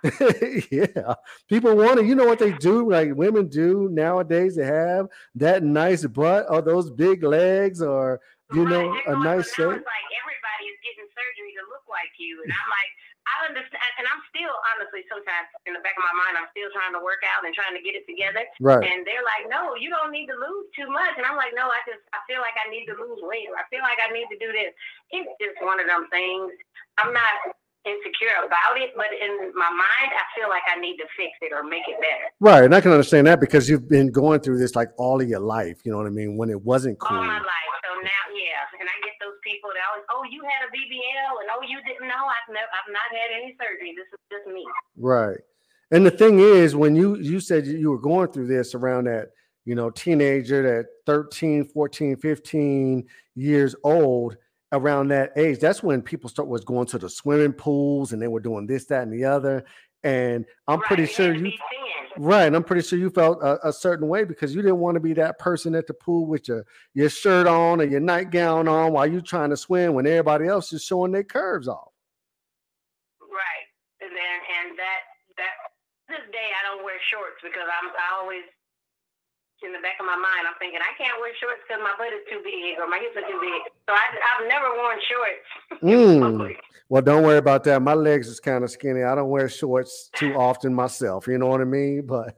yeah, 0.70 1.14
people 1.48 1.76
want 1.76 2.00
it. 2.00 2.06
You 2.06 2.14
know 2.14 2.24
what 2.26 2.38
they 2.38 2.52
do? 2.52 2.88
Like 2.90 3.14
women 3.14 3.48
do 3.48 3.88
nowadays. 3.92 4.56
They 4.56 4.64
have 4.64 5.08
that 5.36 5.62
nice 5.62 6.06
butt 6.06 6.46
or 6.48 6.62
those 6.62 6.90
big 6.90 7.22
legs, 7.22 7.82
or 7.82 8.20
you 8.52 8.64
Right, 8.64 8.70
know, 8.70 8.96
a 9.06 9.16
nice 9.16 9.52
shape. 9.52 9.68
Like 9.68 10.08
everybody 10.16 10.64
is 10.72 10.78
getting 10.80 11.08
surgery 11.12 11.52
to 11.60 11.64
look 11.68 11.84
like 11.90 12.12
you, 12.16 12.40
and 12.44 12.50
I'm 12.52 12.68
like, 12.72 12.92
I 13.28 13.34
understand, 13.52 13.92
and 14.00 14.08
I'm 14.08 14.24
still 14.32 14.52
honestly 14.74 15.04
sometimes 15.06 15.52
in 15.68 15.76
the 15.76 15.82
back 15.84 15.94
of 16.00 16.04
my 16.04 16.16
mind, 16.16 16.40
I'm 16.40 16.48
still 16.56 16.72
trying 16.72 16.96
to 16.96 17.02
work 17.04 17.20
out 17.28 17.44
and 17.44 17.52
trying 17.52 17.76
to 17.76 17.82
get 17.84 17.92
it 17.94 18.08
together. 18.08 18.42
Right. 18.58 18.80
And 18.82 19.04
they're 19.04 19.22
like, 19.22 19.52
no, 19.52 19.76
you 19.76 19.92
don't 19.92 20.10
need 20.10 20.32
to 20.32 20.36
lose 20.36 20.66
too 20.72 20.88
much. 20.88 21.14
And 21.20 21.28
I'm 21.28 21.36
like, 21.36 21.52
no, 21.52 21.68
I 21.68 21.80
just 21.84 22.02
I 22.16 22.24
feel 22.24 22.40
like 22.40 22.56
I 22.56 22.72
need 22.72 22.88
to 22.88 22.96
lose 22.96 23.20
weight, 23.20 23.52
or 23.52 23.60
I 23.60 23.68
feel 23.68 23.84
like 23.84 24.00
I 24.00 24.08
need 24.10 24.26
to 24.32 24.38
do 24.40 24.48
this. 24.50 24.72
It's 25.12 25.30
just 25.36 25.60
one 25.60 25.76
of 25.78 25.86
them 25.86 26.08
things. 26.08 26.56
I'm 26.96 27.12
not 27.12 27.59
insecure 27.84 28.36
about 28.44 28.76
it, 28.76 28.90
but 28.96 29.08
in 29.12 29.52
my 29.56 29.70
mind, 29.70 30.10
I 30.12 30.24
feel 30.36 30.48
like 30.48 30.62
I 30.68 30.78
need 30.80 30.96
to 30.98 31.06
fix 31.16 31.32
it 31.40 31.52
or 31.52 31.62
make 31.64 31.84
it 31.88 31.96
better. 31.96 32.28
Right, 32.40 32.64
and 32.64 32.74
I 32.74 32.80
can 32.80 32.92
understand 32.92 33.26
that 33.26 33.40
because 33.40 33.68
you've 33.68 33.88
been 33.88 34.12
going 34.12 34.40
through 34.40 34.58
this 34.58 34.76
like 34.76 34.90
all 34.98 35.20
of 35.20 35.28
your 35.28 35.40
life. 35.40 35.80
You 35.84 35.92
know 35.92 35.98
what 35.98 36.06
I 36.06 36.10
mean? 36.10 36.36
When 36.36 36.50
it 36.50 36.60
wasn't 36.60 36.98
cool. 36.98 37.16
all 37.16 37.24
my 37.24 37.38
life. 37.38 37.70
So 37.84 37.96
now, 38.02 38.24
yeah, 38.36 38.78
and 38.80 38.88
I 38.88 38.96
get 39.04 39.14
those 39.20 39.36
people 39.42 39.70
that 39.72 39.80
always, 39.90 40.04
oh, 40.12 40.24
you 40.30 40.42
had 40.44 40.68
a 40.68 40.70
BBL, 40.70 41.32
and 41.40 41.48
oh, 41.56 41.62
you 41.66 41.78
didn't 41.88 42.06
know. 42.08 42.24
I've 42.28 42.48
never, 42.52 42.68
I've 42.68 42.92
not 42.92 43.08
had 43.10 43.30
any 43.42 43.56
surgery. 43.58 43.94
This 43.96 44.06
is 44.12 44.20
just 44.30 44.46
me. 44.46 44.64
Right. 44.96 45.38
And 45.90 46.06
the 46.06 46.10
thing 46.10 46.38
is, 46.38 46.76
when 46.76 46.94
you 46.94 47.16
you 47.16 47.40
said 47.40 47.66
you- 47.66 47.78
you 47.78 47.90
were 47.90 47.98
going 47.98 48.28
through 48.30 48.46
this 48.46 48.74
around 48.74 49.04
that, 49.06 49.30
you 49.64 49.74
know, 49.74 49.90
teenager, 49.90 50.62
that 50.62 50.86
13, 51.06 51.64
14, 51.64 52.16
15 52.16 53.06
years 53.34 53.74
old, 53.84 54.36
around 54.72 55.08
that 55.08 55.32
age, 55.36 55.58
that's 55.58 55.82
when 55.82 56.02
people 56.02 56.28
start 56.30 56.48
was 56.48 56.64
going 56.64 56.86
to 56.88 56.98
the 56.98 57.08
swimming 57.08 57.52
pools 57.52 58.12
and 58.12 58.20
they 58.20 58.28
were 58.28 58.40
doing 58.40 58.66
this, 58.66 58.86
that, 58.86 59.02
and 59.02 59.12
the 59.12 59.24
other. 59.24 59.64
And 60.02 60.46
I'm 60.66 60.80
pretty 60.80 61.02
Right, 61.02 61.10
it 61.10 61.14
sure 61.14 61.34
you 61.34 61.52
right. 62.16 62.54
I'm 62.54 62.64
pretty 62.64 62.86
sure 62.86 62.98
you 62.98 63.10
felt 63.10 63.42
a, 63.42 63.68
a 63.68 63.72
certain 63.72 64.08
way 64.08 64.24
because 64.24 64.54
you 64.54 64.62
didn't 64.62 64.78
want 64.78 64.94
to 64.94 65.00
be 65.00 65.12
that 65.14 65.38
person 65.38 65.74
at 65.74 65.86
the 65.86 65.94
pool 65.94 66.26
with 66.26 66.48
your 66.48 66.64
your 66.94 67.10
shirt 67.10 67.46
on 67.46 67.80
or 67.80 67.84
your 67.84 68.00
nightgown 68.00 68.66
on 68.66 68.92
while 68.92 69.06
you're 69.06 69.20
trying 69.20 69.50
to 69.50 69.56
swim 69.56 69.92
when 69.92 70.06
everybody 70.06 70.46
else 70.46 70.72
is 70.72 70.82
showing 70.82 71.12
their 71.12 71.24
curves 71.24 71.68
off. 71.68 71.92
Right. 73.20 73.68
And 74.00 74.10
then 74.10 74.36
and 74.64 74.78
that 74.78 75.00
that 75.36 75.54
this 76.08 76.24
day 76.32 76.48
I 76.48 76.74
don't 76.74 76.84
wear 76.84 76.96
shorts 77.10 77.42
because 77.42 77.68
I'm 77.68 77.90
I 77.90 78.22
always 78.22 78.44
in 79.62 79.72
the 79.72 79.82
back 79.84 80.00
of 80.00 80.06
my 80.06 80.16
mind 80.16 80.48
I'm 80.48 80.56
thinking 80.58 80.80
I 80.80 80.92
can't 80.96 81.20
wear 81.20 81.32
shorts 81.36 81.60
because 81.66 81.82
my 81.82 81.92
butt 81.98 82.12
is 82.12 82.24
too 82.28 82.40
big 82.44 82.78
or 82.80 82.88
my 82.88 82.98
hips 82.98 83.16
are 83.16 83.26
too 83.28 83.40
big. 83.40 83.60
So 83.88 83.92
I 83.92 84.04
I've 84.10 84.48
never 84.48 84.68
worn 84.76 84.98
shorts. 85.08 85.48
Mm. 85.82 86.56
Well, 86.88 87.02
don't 87.02 87.22
worry 87.22 87.38
about 87.38 87.62
that. 87.64 87.80
My 87.80 87.94
legs 87.94 88.26
is 88.26 88.40
kind 88.40 88.64
of 88.64 88.70
skinny. 88.70 89.04
I 89.04 89.14
don't 89.14 89.30
wear 89.30 89.48
shorts 89.48 90.10
too 90.16 90.34
often 90.36 90.74
myself. 90.74 91.26
You 91.28 91.38
know 91.38 91.46
what 91.46 91.60
I 91.60 91.64
mean? 91.64 92.04
But 92.06 92.36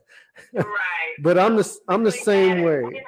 Right. 0.53 0.65
but 1.19 1.37
I'm 1.37 1.55
the 1.55 1.77
I'm 1.87 2.03
the 2.03 2.11
same 2.11 2.63
way. 2.63 2.81
You 2.81 2.91
know, 2.91 2.99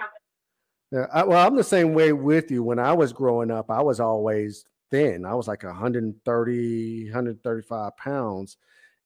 Yeah, 0.92 1.06
I, 1.14 1.24
well, 1.24 1.46
I'm 1.46 1.56
the 1.56 1.64
same 1.64 1.94
way 1.94 2.14
with 2.14 2.52
you. 2.52 2.64
When 2.64 2.80
I 2.80 2.94
was 2.94 3.14
growing 3.14 3.52
up, 3.52 3.70
I 3.70 3.82
was 3.82 4.00
always 4.00 4.66
thin. 4.92 5.26
I 5.26 5.34
was 5.34 5.48
like 5.48 5.64
130, 5.64 7.04
135 7.06 7.98
pounds, 7.98 8.58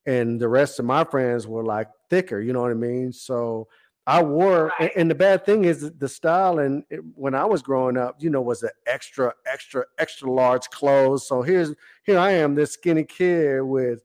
and 0.06 0.40
the 0.40 0.48
rest 0.48 0.78
of 0.78 0.84
my 0.84 1.04
friends 1.04 1.46
were 1.46 1.64
like 1.64 1.88
thicker. 2.10 2.40
You 2.40 2.52
know 2.52 2.62
what 2.62 2.70
I 2.70 2.74
mean? 2.74 3.12
So 3.12 3.68
I 4.06 4.22
wore, 4.22 4.72
Right. 4.80 4.92
and 4.96 5.10
the 5.10 5.14
bad 5.14 5.44
thing 5.44 5.64
is 5.64 5.92
the 5.92 6.08
style. 6.08 6.58
And 6.58 6.84
it- 6.90 7.02
when 7.14 7.34
I 7.34 7.44
was 7.44 7.62
growing 7.62 7.96
up, 7.96 8.16
you 8.22 8.30
know, 8.30 8.40
was 8.40 8.60
the 8.60 8.72
extra, 8.86 9.34
extra, 9.46 9.84
extra 9.98 10.30
large 10.30 10.68
clothes. 10.70 11.28
So 11.28 11.42
here's 11.42 11.74
here 12.04 12.18
I 12.18 12.30
am, 12.32 12.54
this 12.54 12.72
skinny 12.72 13.04
kid 13.04 13.60
with 13.62 14.02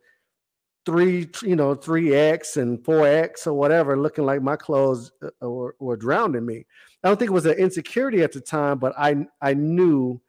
three, 0.86 1.30
you 1.42 1.56
know, 1.56 1.74
three 1.74 2.14
X 2.14 2.58
and 2.58 2.84
four 2.86 3.08
X 3.08 3.48
or 3.48 3.54
whatever, 3.54 3.98
looking 3.98 4.26
like 4.26 4.42
my 4.42 4.56
clothes 4.56 5.12
uh, 5.24 5.50
were, 5.50 5.76
were 5.80 5.98
drowning 5.98 6.46
me. 6.46 6.66
I 7.04 7.08
don't 7.08 7.18
think 7.18 7.32
it 7.32 7.34
was 7.34 7.46
an 7.48 7.58
insecurity 7.58 8.22
at 8.22 8.34
the 8.34 8.42
time, 8.42 8.78
but 8.78 8.94
I 8.98 9.28
I 9.42 9.54
knew 9.56 10.22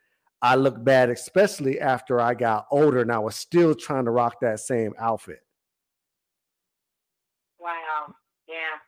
I 0.42 0.54
looked 0.54 0.84
bad, 0.84 1.10
especially 1.10 1.80
after 1.80 2.20
I 2.20 2.34
got 2.34 2.66
older 2.70 3.00
and 3.00 3.12
I 3.12 3.18
was 3.18 3.36
still 3.36 3.74
trying 3.74 4.04
to 4.06 4.10
rock 4.10 4.40
that 4.40 4.60
same 4.60 4.94
outfit. 4.98 5.40
Wow. 7.58 8.14
Yeah. 8.48 8.78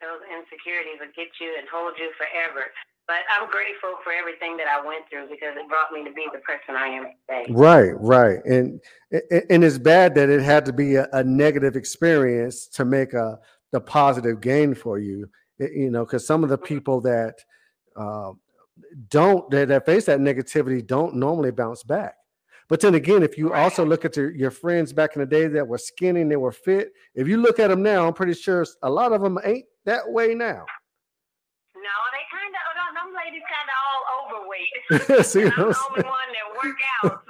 Those 0.00 0.20
insecurities 0.28 1.00
will 1.00 1.14
get 1.16 1.32
you 1.40 1.54
and 1.58 1.66
hold 1.72 1.94
you 1.98 2.12
forever. 2.18 2.68
But 3.08 3.22
I'm 3.30 3.48
grateful 3.48 3.94
for 4.02 4.12
everything 4.12 4.56
that 4.56 4.66
I 4.66 4.84
went 4.84 5.04
through 5.08 5.28
because 5.30 5.54
it 5.56 5.68
brought 5.68 5.92
me 5.92 6.04
to 6.04 6.12
be 6.12 6.26
the 6.32 6.40
person 6.40 6.74
I 6.74 6.88
am 6.88 7.04
today. 7.28 7.46
Right, 7.50 7.92
right, 8.00 8.44
and 8.44 8.80
and 9.50 9.62
it's 9.62 9.78
bad 9.78 10.14
that 10.16 10.28
it 10.28 10.42
had 10.42 10.64
to 10.66 10.72
be 10.72 10.96
a, 10.96 11.06
a 11.12 11.22
negative 11.22 11.76
experience 11.76 12.66
to 12.68 12.84
make 12.84 13.12
a 13.12 13.38
the 13.72 13.80
positive 13.80 14.40
gain 14.40 14.74
for 14.74 14.98
you. 14.98 15.28
It- 15.58 15.72
you 15.72 15.90
know, 15.90 16.04
because 16.04 16.26
some 16.26 16.42
of 16.42 16.50
the 16.50 16.58
people 16.58 17.00
that 17.02 17.36
uh, 17.94 18.32
don't 19.08 19.48
that, 19.50 19.68
that 19.68 19.86
face 19.86 20.06
that 20.06 20.18
negativity 20.20 20.84
don't 20.84 21.14
normally 21.14 21.52
bounce 21.52 21.84
back. 21.84 22.16
But 22.68 22.80
then 22.80 22.94
again, 22.96 23.22
if 23.22 23.38
you 23.38 23.52
also 23.52 23.84
look 23.84 24.04
at 24.04 24.16
your, 24.16 24.30
your 24.34 24.50
friends 24.50 24.92
back 24.92 25.14
in 25.14 25.20
the 25.20 25.26
day 25.26 25.46
that 25.46 25.66
were 25.66 25.78
skinny 25.78 26.22
and 26.22 26.30
they 26.30 26.36
were 26.36 26.52
fit, 26.52 26.92
if 27.14 27.28
you 27.28 27.36
look 27.36 27.60
at 27.60 27.68
them 27.68 27.82
now, 27.82 28.06
I'm 28.06 28.12
pretty 28.14 28.34
sure 28.34 28.66
a 28.82 28.90
lot 28.90 29.12
of 29.12 29.20
them 29.20 29.38
ain't 29.44 29.66
that 29.84 30.02
way 30.10 30.34
now. 30.34 30.64
No, 31.76 31.94
they 32.12 32.24
kind 32.32 32.54
of, 32.54 32.60
oh, 32.76 32.92
them 32.94 33.14
ladies 33.14 33.42
kind 33.54 33.68
of 33.70 33.76
all 33.86 34.02
overweight. 34.26 35.26
See 35.26 35.42
And 35.42 35.52
I'm 35.52 35.66
what 35.66 35.76
the 35.76 35.78
I'm 35.78 35.92
only 35.92 36.02
one 36.04 36.30
that 36.32 36.46
work 36.64 36.80
out, 37.04 37.24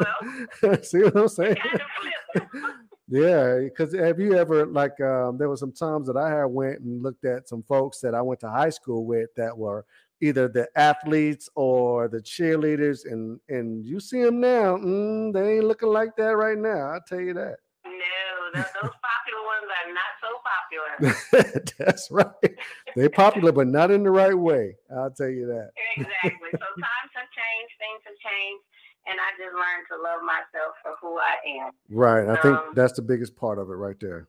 so 0.62 0.82
See 0.82 1.02
what 1.02 1.16
I'm 1.16 1.28
saying? 1.28 1.56
kind 1.56 1.74
of 1.74 1.80
flip. 2.00 2.48
Yeah, 3.08 3.60
because 3.62 3.94
have 3.94 4.18
you 4.18 4.34
ever 4.34 4.66
like 4.66 5.00
um, 5.00 5.38
there 5.38 5.48
were 5.48 5.56
some 5.56 5.70
times 5.70 6.08
that 6.08 6.16
I 6.16 6.28
had 6.28 6.46
went 6.46 6.80
and 6.80 7.00
looked 7.04 7.24
at 7.24 7.48
some 7.48 7.62
folks 7.62 8.00
that 8.00 8.16
I 8.16 8.22
went 8.22 8.40
to 8.40 8.50
high 8.50 8.70
school 8.70 9.06
with 9.06 9.32
that 9.36 9.56
were 9.56 9.84
either 10.20 10.48
the 10.48 10.68
athletes 10.76 11.48
or 11.54 12.08
the 12.08 12.20
cheerleaders, 12.20 13.04
and 13.10 13.40
and 13.48 13.84
you 13.84 14.00
see 14.00 14.22
them 14.22 14.40
now, 14.40 14.76
mm, 14.76 15.32
they 15.32 15.56
ain't 15.56 15.64
looking 15.64 15.90
like 15.90 16.16
that 16.16 16.36
right 16.36 16.58
now. 16.58 16.90
I'll 16.92 17.00
tell 17.06 17.20
you 17.20 17.34
that. 17.34 17.56
No, 17.84 18.62
those 18.62 18.64
popular 19.04 19.42
ones 19.44 19.68
are 19.76 19.92
not 19.92 20.12
so 20.22 20.30
popular. 20.42 21.62
That's 21.78 22.10
right. 22.10 22.54
They're 22.94 23.10
popular, 23.10 23.52
but 23.52 23.66
not 23.66 23.90
in 23.90 24.02
the 24.02 24.10
right 24.10 24.36
way. 24.36 24.76
I'll 24.94 25.10
tell 25.10 25.28
you 25.28 25.46
that. 25.46 25.70
exactly. 25.96 26.50
So 26.52 26.58
times 26.58 27.12
have 27.14 27.28
changed, 27.36 27.74
things 27.78 28.02
have 28.04 28.16
changed, 28.24 28.64
and 29.06 29.18
I 29.20 29.30
just 29.36 29.54
learned 29.54 29.86
to 29.92 29.96
love 30.02 30.22
myself 30.22 30.74
for 30.82 30.92
who 31.00 31.18
I 31.18 31.36
am. 31.66 31.70
Right. 31.90 32.28
I 32.28 32.40
think 32.40 32.56
Um, 32.56 32.72
that's 32.74 32.94
the 32.94 33.02
biggest 33.02 33.36
part 33.36 33.58
of 33.58 33.68
it 33.70 33.74
right 33.74 33.98
there. 34.00 34.28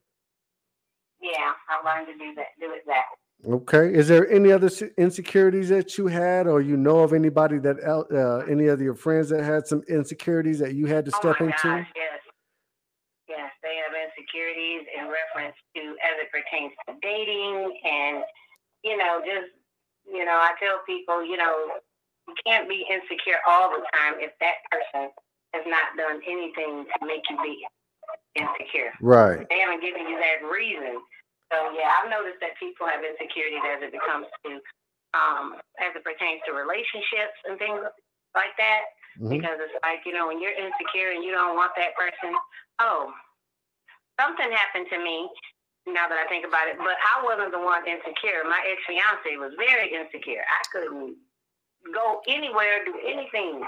Yeah, 1.22 1.54
I 1.70 1.82
learned 1.84 2.08
to 2.08 2.14
do 2.14 2.36
that, 2.36 2.48
do 2.60 2.72
it 2.74 2.84
that. 2.86 3.06
Okay. 3.46 3.94
Is 3.94 4.08
there 4.08 4.28
any 4.30 4.52
other 4.52 4.70
insecurities 4.98 5.70
that 5.70 5.98
you 5.98 6.08
had, 6.08 6.48
or 6.48 6.62
you 6.62 6.76
know 6.76 7.00
of 7.00 7.14
anybody 7.14 7.60
that 7.60 7.78
uh, 7.84 8.40
any 8.50 8.68
of 8.68 8.82
your 8.82 8.96
friends 8.96 9.30
that 9.30 9.44
had 9.44 9.68
some 9.68 9.84
insecurities 9.88 10.60
that 10.60 10.74
you 10.74 10.88
had 10.88 11.06
to 11.06 11.12
Oh 11.14 11.20
step 11.20 11.40
my 11.40 11.46
into? 11.46 11.68
gosh, 11.68 11.88
yes. 11.96 12.20
Yes, 13.30 13.52
they 13.62 13.76
have 13.78 13.94
insecurities 13.94 14.88
in 14.98 15.06
reference 15.06 15.56
to 15.76 15.82
as 16.02 16.16
it 16.18 16.32
pertains 16.32 16.74
to 16.88 16.96
dating 17.02 17.78
and 17.84 18.24
you 18.84 18.98
know, 18.98 19.22
just 19.26 19.52
you 20.08 20.24
know, 20.24 20.40
I 20.40 20.54
tell 20.60 20.80
people, 20.88 21.24
you 21.24 21.38
know, 21.38 21.68
you 22.28 22.34
can't 22.46 22.68
be 22.70 22.86
insecure 22.90 23.40
all 23.48 23.70
the 23.70 23.84
time 23.94 24.16
if 24.20 24.32
that 24.40 24.64
person 24.72 25.12
has 25.54 25.64
not 25.68 25.96
done 25.98 26.22
anything 26.28 26.86
to 26.88 27.06
make 27.06 27.22
you 27.30 27.38
be 27.44 27.68
insecure. 28.36 28.92
Right. 29.02 29.46
They 29.50 29.60
haven't 29.60 29.82
given 29.82 30.08
you 30.08 30.18
that 30.20 30.48
reason. 30.48 31.00
So 31.52 31.58
yeah, 31.76 31.90
I've 32.00 32.10
noticed 32.12 32.40
that 32.44 32.60
people 32.60 32.88
have 32.88 33.02
insecurities 33.04 33.64
as 33.64 33.80
it 33.88 33.92
becomes 33.96 34.28
to 34.46 34.60
um 35.16 35.56
as 35.80 35.96
it 35.96 36.04
pertains 36.04 36.44
to 36.46 36.52
relationships 36.52 37.38
and 37.48 37.56
things 37.58 37.80
like 38.36 38.54
that. 38.60 38.82
Mhm. 39.18 39.30
because 39.34 39.58
it's 39.58 39.74
like 39.82 40.06
you 40.06 40.14
know 40.14 40.28
when 40.28 40.40
you're 40.40 40.54
insecure 40.54 41.10
and 41.16 41.24
you 41.24 41.32
don't 41.32 41.56
want 41.56 41.72
that 41.76 41.96
person 41.98 42.38
oh 42.78 43.12
something 44.20 44.52
happened 44.52 44.86
to 44.92 45.00
me 45.00 45.26
now 45.88 46.08
that 46.08 46.20
i 46.22 46.28
think 46.30 46.46
about 46.46 46.68
it. 46.68 46.78
But 46.78 46.98
i 47.02 47.24
wasn't 47.24 47.52
the 47.52 47.60
one 47.60 47.88
insecure. 47.88 48.44
My 48.46 48.62
ex-fiance 48.70 49.38
was 49.38 49.54
very 49.58 49.90
insecure. 49.94 50.44
I 50.46 50.62
couldn't 50.72 51.16
go 51.94 52.22
anywhere 52.28 52.86
do 52.86 52.94
anything. 53.04 53.64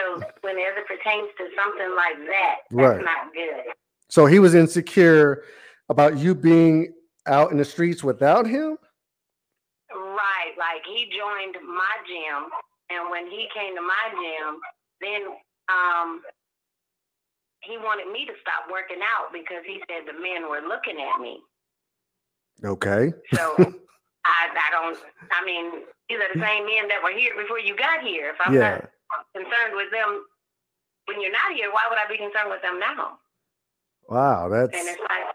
So 0.00 0.20
when 0.42 0.58
as 0.58 0.74
it 0.76 0.86
pertains 0.86 1.28
to 1.38 1.44
something 1.56 1.94
like 1.96 2.18
that 2.28 2.56
that's 2.68 2.96
Right. 2.98 3.04
not 3.04 3.32
good. 3.32 3.72
So 4.10 4.26
he 4.26 4.38
was 4.40 4.54
insecure 4.54 5.44
about 5.88 6.18
you 6.18 6.34
being 6.34 6.92
out 7.26 7.50
in 7.50 7.56
the 7.56 7.64
streets 7.64 8.02
without 8.02 8.46
him. 8.46 8.76
right 9.92 10.54
like 10.58 10.82
he 10.86 11.06
joined 11.10 11.54
my 11.66 11.94
gym 12.06 12.50
and 12.90 13.10
when 13.10 13.26
he 13.26 13.48
came 13.54 13.74
to 13.76 13.82
my 13.82 14.04
gym 14.10 14.60
then 15.00 15.22
um 15.70 16.22
he 17.60 17.78
wanted 17.78 18.10
me 18.10 18.26
to 18.26 18.32
stop 18.40 18.66
working 18.70 18.98
out 19.02 19.32
because 19.32 19.62
he 19.66 19.80
said 19.88 20.02
the 20.06 20.18
men 20.20 20.48
were 20.48 20.60
looking 20.66 20.98
at 21.00 21.20
me 21.20 21.40
Okay. 22.64 23.12
So 23.34 23.40
I, 24.24 24.46
I 24.54 24.68
don't. 24.70 24.98
I 25.32 25.44
mean, 25.44 25.82
these 26.08 26.18
are 26.18 26.30
the 26.32 26.38
same 26.40 26.64
men 26.66 26.86
that 26.88 27.00
were 27.02 27.10
here 27.10 27.34
before 27.40 27.58
you 27.58 27.76
got 27.76 28.02
here. 28.02 28.30
If 28.30 28.36
I'm 28.44 28.54
Yeah. 28.54 28.78
not 29.10 29.26
concerned 29.34 29.74
with 29.74 29.90
them 29.90 30.24
when 31.06 31.20
you're 31.20 31.32
not 31.32 31.52
here, 31.54 31.70
why 31.72 31.82
would 31.90 31.98
I 31.98 32.06
be 32.08 32.16
concerned 32.18 32.50
with 32.50 32.62
them 32.62 32.78
now? 32.78 33.18
Wow. 34.08 34.48
That's 34.48 34.72
And 34.74 34.86
it's 34.88 35.00
like, 35.00 35.34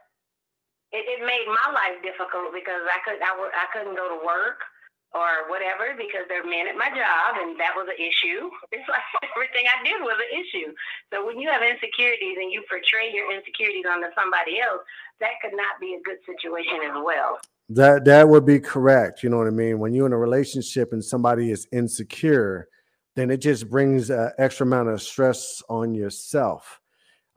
it, 0.92 1.04
it 1.04 1.20
made 1.26 1.48
my 1.48 1.68
life 1.74 2.00
difficult 2.04 2.56
because 2.56 2.84
I 2.88 3.00
could 3.04 3.20
I, 3.20 3.32
I 3.36 3.66
couldn't 3.76 3.96
go 3.96 4.08
to 4.08 4.20
work 4.26 4.64
or 5.16 5.48
whatever 5.48 5.96
because 5.96 6.28
there 6.28 6.44
are 6.44 6.50
men 6.50 6.68
at 6.68 6.76
my 6.76 6.92
job 6.92 7.40
and 7.40 7.60
that 7.60 7.72
was 7.76 7.88
an 7.88 8.00
issue. 8.00 8.52
It's 8.72 8.88
like 8.88 9.08
everything 9.36 9.66
I 9.68 9.80
did 9.84 10.00
was 10.04 10.20
an 10.20 10.32
issue. 10.36 10.76
So 11.12 11.26
when 11.26 11.40
you 11.40 11.50
have 11.50 11.64
insecurities 11.64 12.38
and 12.38 12.52
you 12.52 12.64
portray 12.68 13.12
your 13.12 13.32
insecurities 13.32 13.86
onto 13.88 14.12
somebody 14.16 14.60
else, 14.60 14.84
that 15.20 15.40
could 15.42 15.56
not 15.56 15.80
be 15.80 15.96
a 15.96 16.02
good 16.04 16.20
situation 16.28 16.84
as 16.84 16.96
well. 17.04 17.40
That 17.70 18.06
that 18.06 18.28
would 18.30 18.46
be 18.46 18.60
correct. 18.60 19.24
You 19.24 19.30
know 19.30 19.38
what 19.38 19.48
I 19.48 19.56
mean? 19.56 19.80
When 19.80 19.94
you're 19.94 20.06
in 20.06 20.14
a 20.14 20.18
relationship 20.18 20.94
and 20.94 21.04
somebody 21.04 21.52
is 21.52 21.68
insecure, 21.72 22.68
then 23.16 23.32
it 23.32 23.38
just 23.38 23.70
brings 23.70 24.10
an 24.10 24.32
extra 24.38 24.66
amount 24.66 24.90
of 24.90 25.02
stress 25.02 25.62
on 25.70 25.96
yourself. 25.96 26.80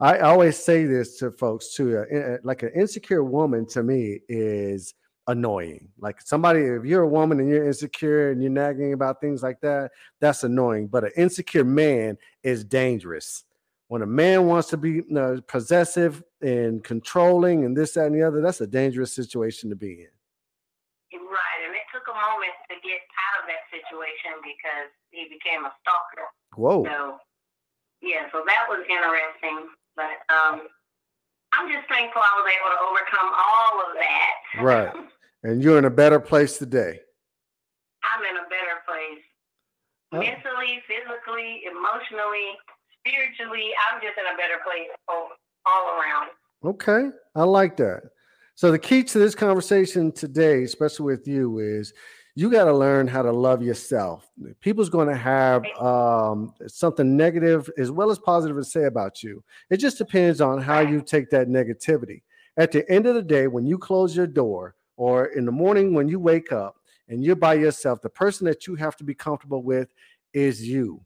I 0.01 0.17
always 0.19 0.57
say 0.57 0.85
this 0.85 1.19
to 1.19 1.31
folks 1.31 1.75
too. 1.75 1.99
Uh, 1.99 2.37
like 2.43 2.63
an 2.63 2.71
insecure 2.75 3.23
woman 3.23 3.67
to 3.67 3.83
me 3.83 4.19
is 4.27 4.95
annoying. 5.27 5.89
Like 5.99 6.19
somebody, 6.21 6.61
if 6.61 6.85
you're 6.85 7.03
a 7.03 7.07
woman 7.07 7.39
and 7.39 7.47
you're 7.47 7.67
insecure 7.67 8.31
and 8.31 8.41
you're 8.41 8.51
nagging 8.51 8.93
about 8.93 9.21
things 9.21 9.43
like 9.43 9.61
that, 9.61 9.91
that's 10.19 10.43
annoying. 10.43 10.87
But 10.87 11.03
an 11.03 11.11
insecure 11.15 11.63
man 11.63 12.17
is 12.41 12.63
dangerous. 12.63 13.43
When 13.89 14.01
a 14.01 14.07
man 14.07 14.47
wants 14.47 14.69
to 14.69 14.77
be 14.77 14.89
you 14.89 15.05
know, 15.09 15.39
possessive 15.47 16.23
and 16.41 16.83
controlling 16.83 17.65
and 17.65 17.77
this, 17.77 17.93
that, 17.93 18.07
and 18.07 18.15
the 18.15 18.23
other, 18.23 18.41
that's 18.41 18.61
a 18.61 18.67
dangerous 18.67 19.13
situation 19.13 19.69
to 19.69 19.75
be 19.75 19.91
in. 19.91 21.19
Right. 21.21 21.61
And 21.67 21.75
it 21.75 21.85
took 21.93 22.07
a 22.09 22.15
moment 22.17 22.57
to 22.69 22.75
get 22.81 23.05
out 23.05 23.43
of 23.43 23.45
that 23.45 23.69
situation 23.69 24.41
because 24.41 24.89
he 25.11 25.29
became 25.29 25.63
a 25.65 25.71
stalker. 25.83 26.25
Whoa. 26.55 26.85
So, 26.85 27.19
yeah, 28.01 28.31
so 28.31 28.41
that 28.47 28.65
was 28.67 28.81
interesting. 28.89 29.69
But 29.95 30.23
um, 30.31 30.67
I'm 31.53 31.67
just 31.71 31.87
thankful 31.89 32.21
I 32.21 32.33
was 32.39 32.47
able 32.47 32.71
to 32.71 32.81
overcome 32.87 33.29
all 33.33 33.73
of 33.87 33.91
that. 33.95 34.33
Right. 34.61 34.93
And 35.43 35.63
you're 35.63 35.79
in 35.79 35.85
a 35.85 35.89
better 35.89 36.19
place 36.19 36.59
today. 36.59 36.99
I'm 38.03 38.23
in 38.29 38.37
a 38.37 38.47
better 38.47 38.77
place. 38.85 39.23
Oh. 40.11 40.19
Mentally, 40.19 40.83
physically, 40.85 41.63
emotionally, 41.65 42.59
spiritually, 42.99 43.71
I'm 43.89 43.99
just 44.01 44.19
in 44.19 44.25
a 44.31 44.37
better 44.37 44.61
place 44.63 44.89
all, 45.07 45.29
all 45.65 45.97
around. 45.97 46.29
Okay. 46.63 47.09
I 47.33 47.43
like 47.43 47.75
that. 47.77 48.03
So 48.53 48.69
the 48.69 48.77
key 48.77 49.03
to 49.05 49.17
this 49.17 49.33
conversation 49.33 50.11
today, 50.11 50.63
especially 50.63 51.05
with 51.05 51.27
you, 51.27 51.57
is 51.57 51.91
you 52.35 52.49
got 52.49 52.65
to 52.65 52.73
learn 52.73 53.07
how 53.07 53.21
to 53.21 53.31
love 53.31 53.61
yourself. 53.61 54.31
People's 54.61 54.89
going 54.89 55.07
to 55.07 55.15
have 55.15 55.65
um, 55.79 56.53
something 56.67 57.17
negative 57.17 57.69
as 57.77 57.91
well 57.91 58.09
as 58.09 58.19
positive 58.19 58.57
to 58.57 58.63
say 58.63 58.85
about 58.85 59.21
you. 59.21 59.43
It 59.69 59.77
just 59.77 59.97
depends 59.97 60.39
on 60.39 60.61
how 60.61 60.79
you 60.79 61.01
take 61.01 61.29
that 61.31 61.49
negativity. 61.49 62.21
At 62.57 62.71
the 62.71 62.89
end 62.89 63.05
of 63.05 63.15
the 63.15 63.21
day, 63.21 63.47
when 63.47 63.65
you 63.65 63.77
close 63.77 64.15
your 64.15 64.27
door 64.27 64.75
or 64.95 65.27
in 65.27 65.45
the 65.45 65.51
morning 65.51 65.93
when 65.93 66.07
you 66.07 66.19
wake 66.19 66.51
up 66.51 66.77
and 67.09 67.23
you're 67.23 67.35
by 67.35 67.55
yourself, 67.55 68.01
the 68.01 68.09
person 68.09 68.45
that 68.45 68.67
you 68.67 68.75
have 68.75 68.95
to 68.97 69.03
be 69.03 69.13
comfortable 69.13 69.63
with 69.63 69.93
is 70.33 70.65
you. 70.65 71.01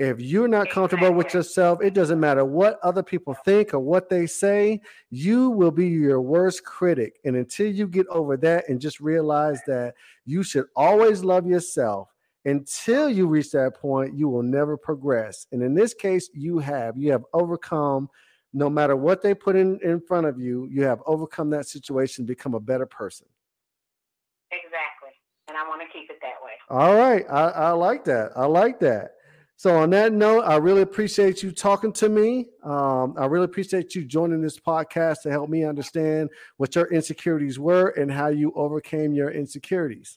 If 0.00 0.18
you're 0.18 0.48
not 0.48 0.70
comfortable 0.70 1.12
with 1.12 1.34
yourself, 1.34 1.82
it 1.82 1.92
doesn't 1.92 2.18
matter 2.18 2.42
what 2.42 2.80
other 2.82 3.02
people 3.02 3.34
think 3.44 3.74
or 3.74 3.80
what 3.80 4.08
they 4.08 4.26
say, 4.26 4.80
you 5.10 5.50
will 5.50 5.70
be 5.70 5.88
your 5.88 6.22
worst 6.22 6.64
critic. 6.64 7.20
And 7.26 7.36
until 7.36 7.66
you 7.66 7.86
get 7.86 8.06
over 8.06 8.38
that 8.38 8.66
and 8.70 8.80
just 8.80 9.00
realize 9.00 9.60
that 9.66 9.94
you 10.24 10.42
should 10.42 10.64
always 10.74 11.22
love 11.22 11.46
yourself, 11.46 12.08
until 12.46 13.10
you 13.10 13.26
reach 13.26 13.50
that 13.50 13.74
point, 13.74 14.16
you 14.16 14.26
will 14.30 14.42
never 14.42 14.78
progress. 14.78 15.46
And 15.52 15.62
in 15.62 15.74
this 15.74 15.92
case, 15.92 16.30
you 16.32 16.60
have. 16.60 16.96
You 16.96 17.12
have 17.12 17.26
overcome 17.34 18.08
no 18.54 18.70
matter 18.70 18.96
what 18.96 19.20
they 19.20 19.34
put 19.34 19.54
in, 19.54 19.78
in 19.84 20.00
front 20.00 20.26
of 20.26 20.40
you, 20.40 20.66
you 20.72 20.82
have 20.82 21.02
overcome 21.04 21.50
that 21.50 21.68
situation, 21.68 22.24
become 22.24 22.54
a 22.54 22.60
better 22.60 22.86
person. 22.86 23.26
Exactly. 24.50 25.10
And 25.48 25.58
I 25.58 25.68
want 25.68 25.82
to 25.82 25.88
keep 25.92 26.08
it 26.08 26.20
that 26.22 26.36
way. 26.42 26.52
All 26.70 26.94
right. 26.94 27.26
I, 27.30 27.48
I 27.50 27.70
like 27.72 28.02
that. 28.06 28.32
I 28.34 28.46
like 28.46 28.80
that. 28.80 29.16
So, 29.60 29.76
on 29.76 29.90
that 29.90 30.14
note, 30.14 30.44
I 30.44 30.56
really 30.56 30.80
appreciate 30.80 31.42
you 31.42 31.52
talking 31.52 31.92
to 31.92 32.08
me. 32.08 32.46
Um, 32.64 33.14
I 33.18 33.26
really 33.26 33.44
appreciate 33.44 33.94
you 33.94 34.06
joining 34.06 34.40
this 34.40 34.58
podcast 34.58 35.20
to 35.24 35.30
help 35.30 35.50
me 35.50 35.64
understand 35.64 36.30
what 36.56 36.74
your 36.74 36.86
insecurities 36.86 37.58
were 37.58 37.88
and 37.88 38.10
how 38.10 38.28
you 38.28 38.54
overcame 38.56 39.12
your 39.12 39.30
insecurities. 39.30 40.16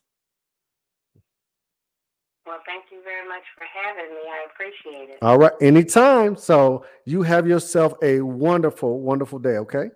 Well, 2.46 2.60
thank 2.66 2.86
you 2.90 3.04
very 3.04 3.28
much 3.28 3.44
for 3.58 3.66
having 3.66 4.16
me. 4.16 4.22
I 4.32 4.46
appreciate 4.50 5.10
it. 5.10 5.18
All 5.22 5.38
right, 5.38 5.52
anytime. 5.60 6.38
So, 6.38 6.86
you 7.04 7.22
have 7.24 7.46
yourself 7.46 7.96
a 8.02 8.22
wonderful, 8.22 9.02
wonderful 9.02 9.40
day, 9.40 9.58
okay? 9.58 9.90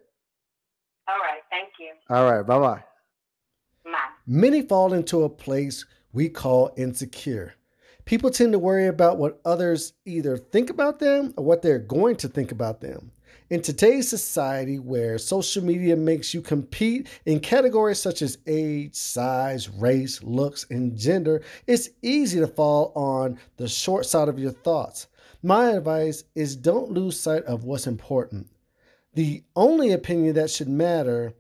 All 1.08 1.20
right, 1.20 1.42
thank 1.50 1.70
you. 1.80 1.94
All 2.10 2.30
right, 2.30 2.46
bye 2.46 2.60
bye. 2.60 2.84
Bye. 3.86 3.92
Many 4.26 4.64
fall 4.64 4.92
into 4.92 5.24
a 5.24 5.30
place 5.30 5.86
we 6.12 6.28
call 6.28 6.74
insecure. 6.76 7.54
People 8.08 8.32
tend 8.32 8.54
to 8.54 8.60
worry 8.60 8.88
about 8.88 9.18
what 9.18 9.42
others 9.44 9.92
either 10.06 10.38
think 10.38 10.70
about 10.70 10.98
them 11.00 11.34
or 11.36 11.44
what 11.44 11.62
they're 11.62 11.78
going 11.78 12.16
to 12.16 12.30
think 12.30 12.54
about 12.54 12.80
them. 12.80 13.12
In 13.50 13.62
today's 13.62 14.08
society, 14.08 14.80
where 14.80 15.18
social 15.18 15.62
media 15.62 15.98
makes 15.98 16.34
you 16.34 16.42
compete 16.42 17.10
in 17.26 17.42
categories 17.42 18.00
such 18.00 18.22
as 18.22 18.38
age, 18.48 18.96
size, 18.96 19.68
race, 19.68 20.24
looks, 20.24 20.66
and 20.70 20.98
gender, 20.98 21.42
it's 21.68 21.90
easy 22.02 22.40
to 22.40 22.48
fall 22.48 22.94
on 22.96 23.38
the 23.58 23.68
short 23.68 24.06
side 24.06 24.30
of 24.30 24.40
your 24.40 24.52
thoughts. 24.52 25.08
My 25.44 25.72
advice 25.72 26.24
is 26.34 26.56
don't 26.56 26.94
lose 26.94 27.20
sight 27.20 27.44
of 27.44 27.66
what's 27.66 27.88
important. 27.88 28.48
The 29.16 29.44
only 29.54 29.92
opinion 29.92 30.36
that 30.36 30.50
should 30.50 30.70
matter, 30.70 31.34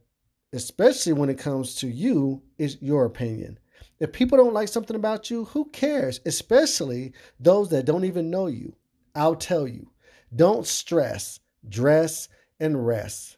especially 0.51 1.13
when 1.13 1.29
it 1.29 1.39
comes 1.39 1.75
to 1.75 1.87
you, 1.87 2.41
is 2.57 2.77
your 2.81 3.05
opinion. 3.05 3.57
If 3.99 4.11
people 4.11 4.37
don't 4.37 4.53
like 4.53 4.67
something 4.67 4.95
about 4.95 5.29
you, 5.31 5.45
who 5.45 5.65
cares? 5.65 6.19
Especially 6.25 7.13
those 7.39 7.69
that 7.69 7.85
don't 7.85 8.05
even 8.05 8.29
know 8.29 8.47
you. 8.47 8.75
I'll 9.15 9.35
tell 9.35 9.67
you 9.67 9.91
don't 10.35 10.67
stress, 10.67 11.39
dress, 11.67 12.27
and 12.59 12.85
rest. 12.85 13.37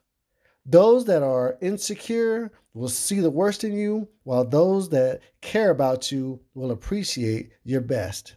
Those 0.65 1.06
that 1.06 1.24
are 1.24 1.58
insecure 1.62 2.52
will 2.74 2.89
see 2.89 3.19
the 3.19 3.30
worst 3.30 3.63
in 3.63 3.74
you, 3.74 4.08
while 4.24 4.45
those 4.45 4.89
that 4.89 5.22
care 5.41 5.69
about 5.69 6.12
you 6.12 6.41
will 6.54 6.72
appreciate 6.72 7.52
your 7.63 7.82
best. 7.82 8.36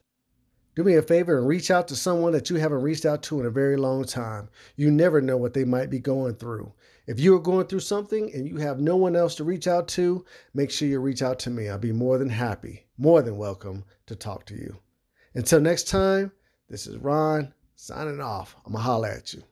Do 0.75 0.85
me 0.85 0.95
a 0.95 1.03
favor 1.03 1.37
and 1.37 1.47
reach 1.47 1.71
out 1.71 1.89
to 1.89 1.97
someone 1.97 2.33
that 2.33 2.49
you 2.49 2.57
haven't 2.57 2.81
reached 2.81 3.05
out 3.05 3.23
to 3.25 3.41
in 3.41 3.47
a 3.47 3.51
very 3.51 3.77
long 3.77 4.05
time. 4.05 4.49
You 4.77 4.91
never 4.91 5.21
know 5.21 5.37
what 5.37 5.53
they 5.53 5.65
might 5.65 5.91
be 5.91 5.99
going 5.99 6.37
through. 6.37 6.73
If 7.07 7.19
you 7.19 7.35
are 7.35 7.41
going 7.41 7.67
through 7.67 7.81
something 7.81 8.33
and 8.33 8.47
you 8.49 8.59
have 8.59 8.79
no 8.79 8.97
one 8.97 9.17
else 9.17 9.35
to 9.37 9.45
reach 9.45 9.67
out 9.67 9.89
to, 9.89 10.25
make 10.55 10.71
sure 10.71 10.87
you 10.87 11.01
reach 11.01 11.21
out 11.21 11.41
to 11.41 11.51
me. 11.51 11.69
I'll 11.69 11.79
be 11.79 11.91
more 11.91 12.17
than 12.17 12.29
happy, 12.29 12.87
more 12.97 13.23
than 13.23 13.37
welcome 13.37 13.85
to 14.07 14.15
talk 14.15 14.47
to 14.47 14.55
you. 14.55 14.79
Until 15.35 15.61
next 15.61 15.89
time, 15.89 16.31
this 16.69 16.87
is 16.87 16.99
Ron 16.99 17.53
signing 17.75 18.21
off. 18.21 18.55
I'm 18.65 18.73
going 18.73 18.83
to 18.83 18.87
holler 18.87 19.09
at 19.09 19.35
you. 19.35 19.43